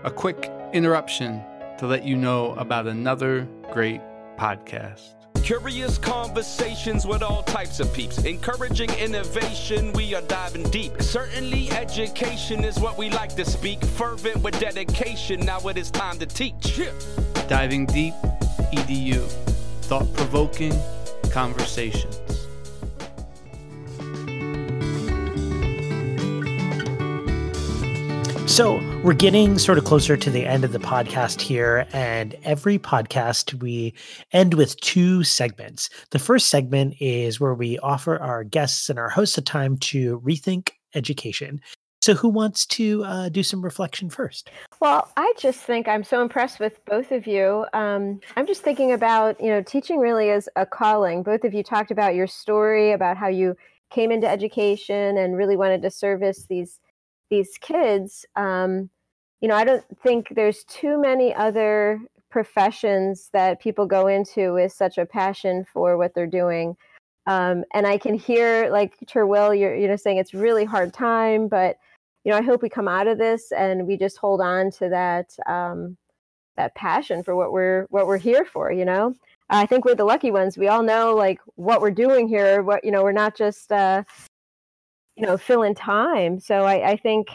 [0.04, 1.42] A quick interruption
[1.78, 4.00] to let you know about another great
[4.38, 5.14] podcast.
[5.42, 8.18] Curious conversations with all types of peeps.
[8.18, 11.02] Encouraging innovation, we are diving deep.
[11.02, 13.84] Certainly, education is what we like to speak.
[13.84, 16.78] Fervent with dedication, now it is time to teach.
[16.78, 16.92] Yeah.
[17.48, 18.14] Diving Deep
[18.72, 19.28] EDU.
[19.86, 20.72] Thought provoking
[21.36, 22.16] conversations.
[28.50, 31.86] So we're getting sort of closer to the end of the podcast here.
[31.92, 33.92] And every podcast, we
[34.32, 35.90] end with two segments.
[36.10, 40.18] The first segment is where we offer our guests and our hosts a time to
[40.20, 41.60] rethink education.
[42.06, 44.48] So, who wants to uh, do some reflection first?
[44.78, 47.66] Well, I just think I'm so impressed with both of you.
[47.72, 51.24] Um, I'm just thinking about, you know, teaching really is a calling.
[51.24, 53.56] Both of you talked about your story, about how you
[53.90, 56.78] came into education and really wanted to service these
[57.28, 58.88] these kids, um,
[59.40, 62.00] you know, I don't think there's too many other
[62.30, 66.76] professions that people go into with such a passion for what they're doing.
[67.26, 71.48] Um, and I can hear, like Terwill, you're you know saying it's really hard time,
[71.48, 71.78] but
[72.26, 74.88] you know, I hope we come out of this and we just hold on to
[74.88, 75.96] that um,
[76.56, 78.70] that passion for what we're what we're here for.
[78.72, 79.14] You know,
[79.48, 80.58] I think we're the lucky ones.
[80.58, 82.62] We all know like what we're doing here.
[82.62, 84.02] What you know, we're not just uh,
[85.16, 87.28] you know filling time so I, I think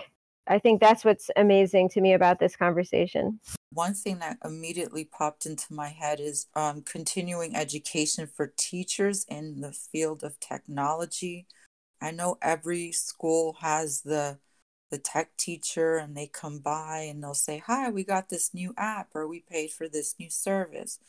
[0.48, 3.39] i think that's what's amazing to me about this conversation
[3.74, 9.62] one thing that immediately popped into my head is um, continuing education for teachers in
[9.62, 11.48] the field of technology
[12.02, 14.38] i know every school has the
[14.92, 18.74] the tech teacher and they come by and they'll say hi we got this new
[18.78, 21.00] app or we paid for this new service.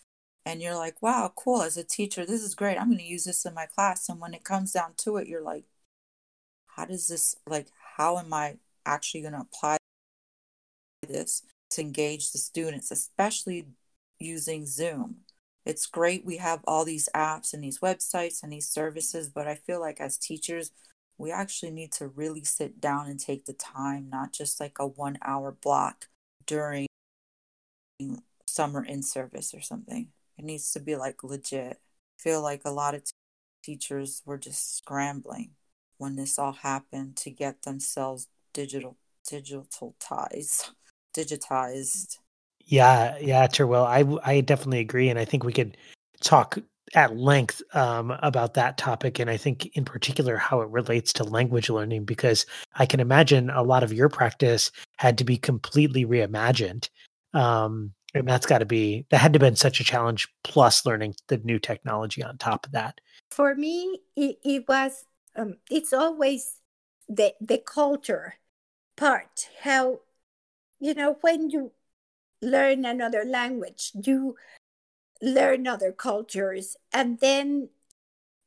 [0.47, 3.25] And you're like wow cool as a teacher this is great i'm going to use
[3.25, 4.09] this in my class.
[4.09, 5.65] And when it comes down to it you're like
[6.67, 8.57] how does this like how am i
[8.87, 9.77] actually going to apply
[11.07, 13.67] this to engage the students especially
[14.19, 15.17] using zoom?
[15.65, 19.55] It's great we have all these apps and these websites and these services but i
[19.55, 20.71] feel like as teachers
[21.23, 24.87] we actually need to really sit down and take the time not just like a
[24.87, 26.09] one hour block
[26.49, 26.89] during
[28.45, 30.09] summer in service or something.
[30.37, 31.79] It needs to be like legit.
[31.79, 33.13] I feel like a lot of t-
[33.63, 35.53] teachers were just scrambling
[35.97, 40.73] when this all happened to get themselves digital digital ties
[41.17, 42.19] digitized.
[42.65, 45.77] Yeah yeah terwill i i definitely agree and i think we could
[46.21, 46.59] talk
[46.95, 51.25] at length um, about that topic and i think in particular how it relates to
[51.25, 56.05] language learning because i can imagine a lot of your practice had to be completely
[56.05, 56.89] reimagined
[57.35, 60.85] um, and that's got to be that had to have been such a challenge plus
[60.85, 63.01] learning the new technology on top of that.
[63.31, 65.05] For me it, it was
[65.37, 66.57] um, it's always
[67.09, 68.35] the the culture
[68.97, 70.01] part how
[70.81, 71.73] you know when you
[72.43, 74.37] learn another language you
[75.23, 77.71] learn other cultures and then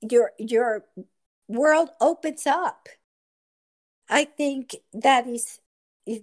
[0.02, 0.86] your your
[1.48, 2.90] world opens up.
[4.10, 5.60] I think that is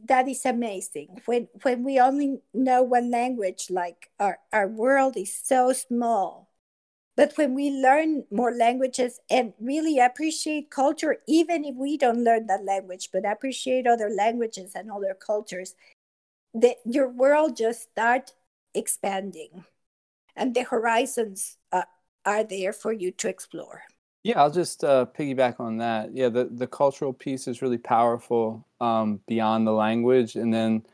[0.05, 1.23] that is amazing.
[1.27, 6.51] When when we only know one language like our our world is so small.
[7.17, 12.47] But when we learn more languages and really appreciate culture, even if we don't learn
[12.47, 15.75] that language, but appreciate other languages and other cultures,
[16.55, 18.33] that your world just start
[18.75, 19.65] expanding
[20.37, 21.83] and the horizons uh,
[22.25, 23.83] are there for you to explore.
[24.23, 26.15] Yeah, I'll just uh, piggyback on that.
[26.15, 30.37] Yeah, the, the cultural piece is really powerful um, beyond the language.
[30.37, 30.85] And then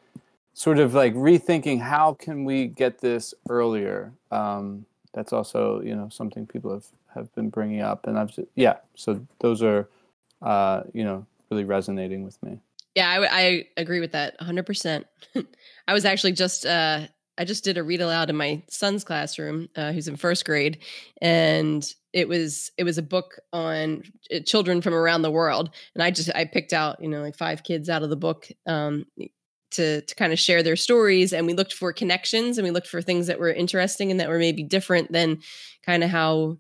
[0.55, 4.13] sort of like rethinking how can we get this earlier?
[4.31, 8.49] Um, that's also you know something people have have been bringing up and i've just,
[8.55, 9.89] yeah so those are
[10.43, 12.61] uh you know really resonating with me
[12.95, 15.05] yeah i, I agree with that 100%
[15.89, 17.07] i was actually just uh
[17.39, 20.79] i just did a read aloud in my son's classroom uh, who's in first grade
[21.21, 24.03] and it was it was a book on
[24.35, 25.71] uh, children from around the world.
[25.95, 28.49] And i just i picked out you know like five kids out of the book
[28.67, 29.07] um
[29.71, 31.33] to to kind of share their stories.
[31.33, 34.29] And we looked for connections and we looked for things that were interesting and that
[34.29, 35.41] were maybe different than
[35.85, 36.59] kind of how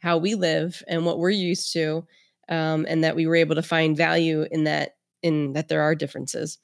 [0.00, 2.06] how we live and what we're used to
[2.48, 5.94] um, and that we were able to find value in that in that there are
[5.94, 6.58] differences.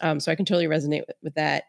[0.00, 1.64] Um, so i can totally resonate with, with that.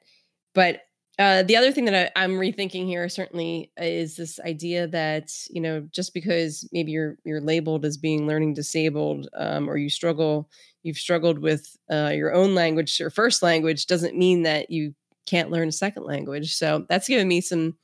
[0.54, 0.82] But
[1.18, 5.62] uh, the other thing that I, am rethinking here certainly is this idea that you
[5.62, 10.50] know just because maybe you're you're labeled as being learning disabled um, or you struggle
[10.84, 14.94] you've struggled with uh, your own language or first language doesn't mean that you
[15.26, 16.56] can't learn a second language.
[16.56, 17.78] So that's given me some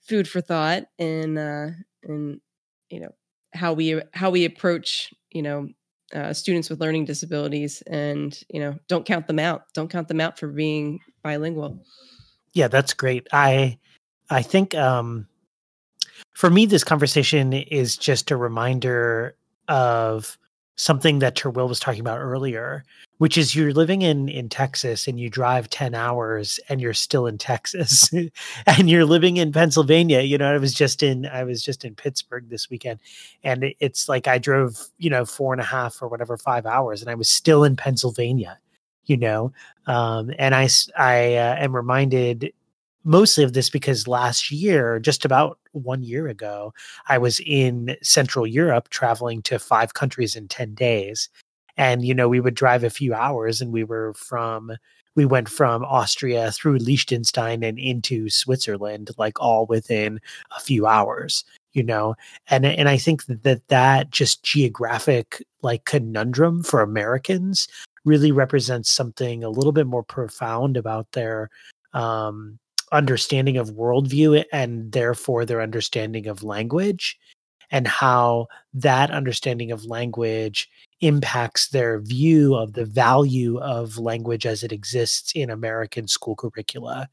[0.00, 1.68] food for thought and uh,
[2.04, 2.40] and
[2.88, 3.14] you know
[3.52, 5.68] how we how we approach you know
[6.14, 10.20] uh, students with learning disabilities and you know don't count them out don't count them
[10.20, 11.82] out for being bilingual
[12.56, 13.28] yeah, that's great.
[13.32, 13.78] I
[14.30, 15.28] I think um
[16.32, 19.36] for me, this conversation is just a reminder
[19.68, 20.38] of
[20.76, 22.84] something that Terwill was talking about earlier,
[23.18, 27.26] which is you're living in in Texas and you drive 10 hours and you're still
[27.26, 28.10] in Texas
[28.66, 30.22] and you're living in Pennsylvania.
[30.22, 33.00] You know, I was just in I was just in Pittsburgh this weekend
[33.42, 36.64] and it, it's like I drove, you know, four and a half or whatever, five
[36.64, 38.58] hours and I was still in Pennsylvania,
[39.06, 39.52] you know.
[39.86, 42.52] Um, and I, I uh, am reminded
[43.06, 46.74] mostly of this because last year, just about one year ago,
[47.08, 51.28] I was in Central Europe traveling to five countries in 10 days.
[51.76, 54.72] And, you know, we would drive a few hours and we were from,
[55.14, 60.18] we went from Austria through Liechtenstein and into Switzerland, like all within
[60.56, 61.44] a few hours,
[61.74, 62.16] you know?
[62.50, 67.68] And, and I think that that just geographic like conundrum for Americans
[68.06, 71.50] really represents something a little bit more profound about their,
[71.92, 72.58] um,
[72.92, 77.18] understanding of worldview and therefore their understanding of language
[77.70, 80.68] and how that understanding of language
[81.00, 87.08] impacts their view of the value of language as it exists in American school curricula.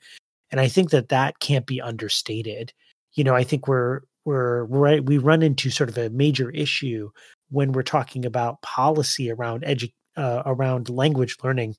[0.51, 2.71] And I think that that can't be understated.
[3.13, 7.09] You know, I think we're we're right we run into sort of a major issue
[7.49, 11.75] when we're talking about policy around edu- uh, around language learning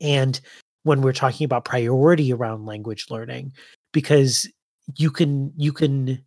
[0.00, 0.40] and
[0.84, 3.52] when we're talking about priority around language learning
[3.92, 4.48] because
[4.96, 6.24] you can you can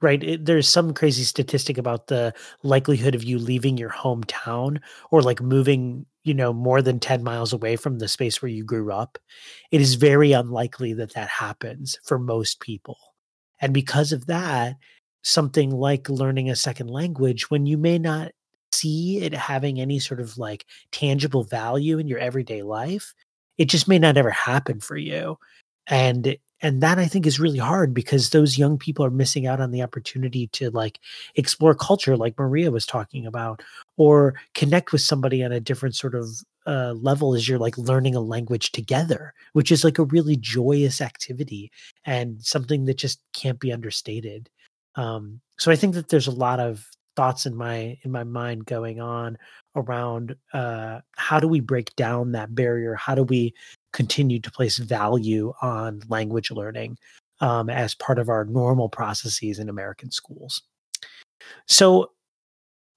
[0.00, 4.78] right it, there's some crazy statistic about the likelihood of you leaving your hometown
[5.10, 8.64] or like moving you know more than 10 miles away from the space where you
[8.64, 9.18] grew up.
[9.70, 12.98] It is very unlikely that that happens for most people.
[13.60, 14.76] And because of that
[15.24, 18.32] something like learning a second language when you may not
[18.74, 23.14] see it having any sort of like tangible value in your everyday life
[23.58, 25.38] it just may not ever happen for you.
[25.86, 29.60] And and that i think is really hard because those young people are missing out
[29.60, 31.00] on the opportunity to like
[31.34, 33.60] explore culture like maria was talking about
[33.96, 36.28] or connect with somebody on a different sort of
[36.64, 41.00] uh, level as you're like learning a language together which is like a really joyous
[41.00, 41.68] activity
[42.04, 44.48] and something that just can't be understated.
[44.94, 46.86] Um, so i think that there's a lot of
[47.16, 49.36] thoughts in my in my mind going on
[49.76, 52.94] around uh, how do we break down that barrier?
[52.94, 53.54] How do we
[53.92, 56.98] continue to place value on language learning
[57.40, 60.62] um, as part of our normal processes in American schools?
[61.66, 62.12] So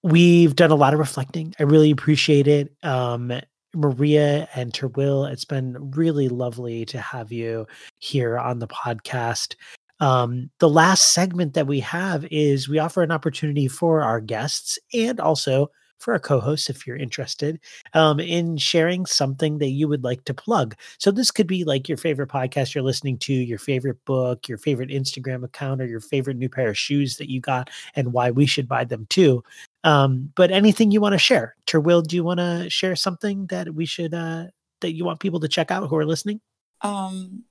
[0.04, 1.54] we've done a lot of reflecting.
[1.60, 2.72] I really appreciate it.
[2.84, 3.32] Um,
[3.74, 7.68] Maria and Terwill, it's been really lovely to have you
[8.00, 9.56] here on the podcast.
[10.00, 14.78] Um, the last segment that we have is we offer an opportunity for our guests
[14.94, 15.70] and also
[16.00, 17.60] for our co-hosts if you're interested
[17.94, 20.76] um, in sharing something that you would like to plug.
[21.00, 24.58] So this could be like your favorite podcast you're listening to your favorite book your
[24.58, 28.32] favorite instagram account or your favorite new pair of shoes that you got and why
[28.32, 29.44] we should buy them too.
[29.84, 31.56] Um, but anything you want to share.
[31.68, 34.46] Terwill do you want to share something that we should uh,
[34.82, 36.42] that you want people to check out who are listening?
[36.82, 37.46] Um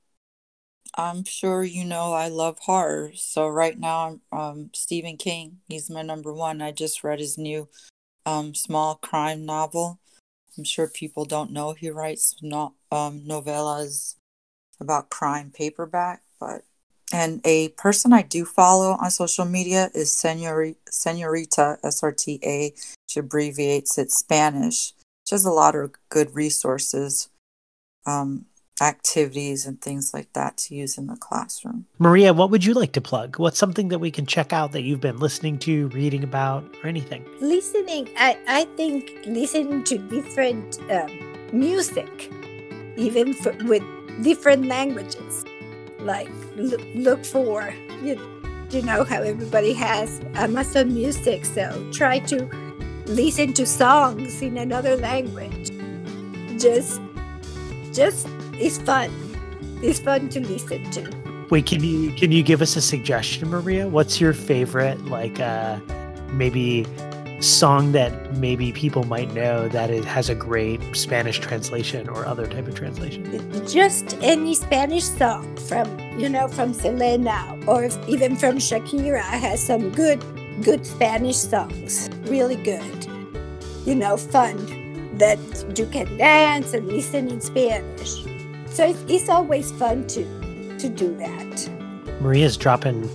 [0.96, 3.12] I'm sure you know I love horror.
[3.14, 5.58] So right now, I'm um, Stephen King.
[5.68, 6.62] He's my number one.
[6.62, 7.68] I just read his new
[8.24, 9.98] um, small crime novel.
[10.56, 12.70] I'm sure people don't know he writes um,
[13.26, 14.14] novellas
[14.80, 16.62] about crime paperback, but
[17.12, 20.78] and a person I do follow on social media is Senorita,
[21.84, 22.96] SRTA.
[23.08, 24.92] She abbreviates it Spanish.
[25.26, 27.28] She has a lot of good resources.
[28.06, 28.46] Um,
[28.80, 31.86] activities and things like that to use in the classroom.
[31.98, 33.38] Maria, what would you like to plug?
[33.38, 36.88] What's something that we can check out that you've been listening to, reading about, or
[36.88, 37.24] anything?
[37.40, 42.32] Listening, I, I think listening to different um, music,
[42.96, 43.82] even for, with
[44.22, 45.44] different languages,
[46.00, 47.72] like look, look for,
[48.02, 48.18] you,
[48.70, 52.44] you know, how everybody has Amazon Music, so try to
[53.06, 55.70] listen to songs in another language.
[56.60, 57.00] Just,
[57.92, 58.26] just
[58.58, 59.10] it's fun.
[59.82, 61.46] It's fun to listen to.
[61.50, 63.86] Wait, can you can you give us a suggestion, Maria?
[63.86, 65.78] What's your favorite like uh
[66.32, 66.86] maybe
[67.40, 72.46] song that maybe people might know that it has a great Spanish translation or other
[72.46, 73.24] type of translation?
[73.66, 75.86] Just any Spanish song from
[76.18, 80.24] you know from Selena or even from Shakira has some good
[80.62, 82.08] good Spanish songs.
[82.24, 83.06] Really good.
[83.84, 84.56] You know, fun
[85.18, 85.38] that
[85.78, 88.24] you can dance and listen in Spanish.
[88.74, 90.24] So it's, it's always fun to
[90.78, 91.70] to do that.
[92.20, 93.08] Maria's dropping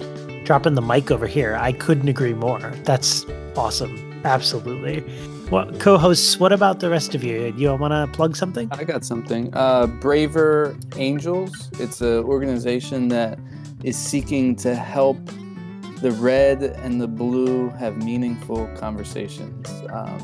[0.45, 1.57] dropping the mic over here.
[1.59, 2.71] I couldn't agree more.
[2.85, 3.25] That's
[3.57, 4.21] awesome.
[4.23, 5.03] Absolutely.
[5.51, 7.53] Well, co-hosts, what about the rest of you?
[7.57, 8.69] You all want to plug something?
[8.71, 9.53] I got something.
[9.53, 11.69] Uh, Braver Angels.
[11.73, 13.37] It's an organization that
[13.83, 15.17] is seeking to help
[16.01, 19.67] the red and the blue have meaningful conversations.
[19.91, 20.23] Um,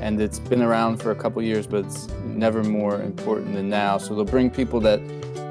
[0.00, 3.98] and it's been around for a couple years, but it's never more important than now.
[3.98, 5.00] So they'll bring people that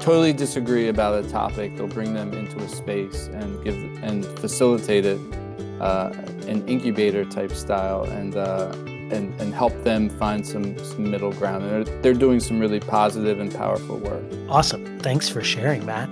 [0.00, 1.76] totally disagree about a topic.
[1.76, 5.20] They'll bring them into a space and give and facilitate it,
[5.80, 6.12] uh,
[6.46, 8.74] an incubator type style, and uh,
[9.12, 11.64] and and help them find some, some middle ground.
[11.64, 14.24] They're, they're doing some really positive and powerful work.
[14.48, 14.98] Awesome.
[15.00, 16.08] Thanks for sharing, Matt.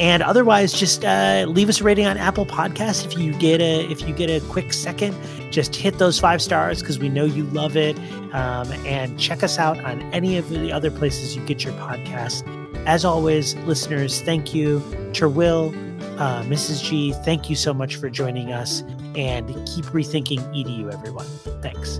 [0.00, 3.90] And otherwise, just uh, leave us a rating on Apple Podcasts if you get a
[3.90, 5.16] if you get a quick second.
[5.50, 7.98] Just hit those five stars because we know you love it.
[8.32, 12.46] Um, and check us out on any of the other places you get your podcast.
[12.86, 14.80] As always, listeners, thank you.
[15.12, 15.74] Terwill,
[16.18, 16.84] uh, Mrs.
[16.84, 18.82] G, thank you so much for joining us.
[19.16, 21.26] And keep rethinking EDU, everyone.
[21.60, 21.98] Thanks.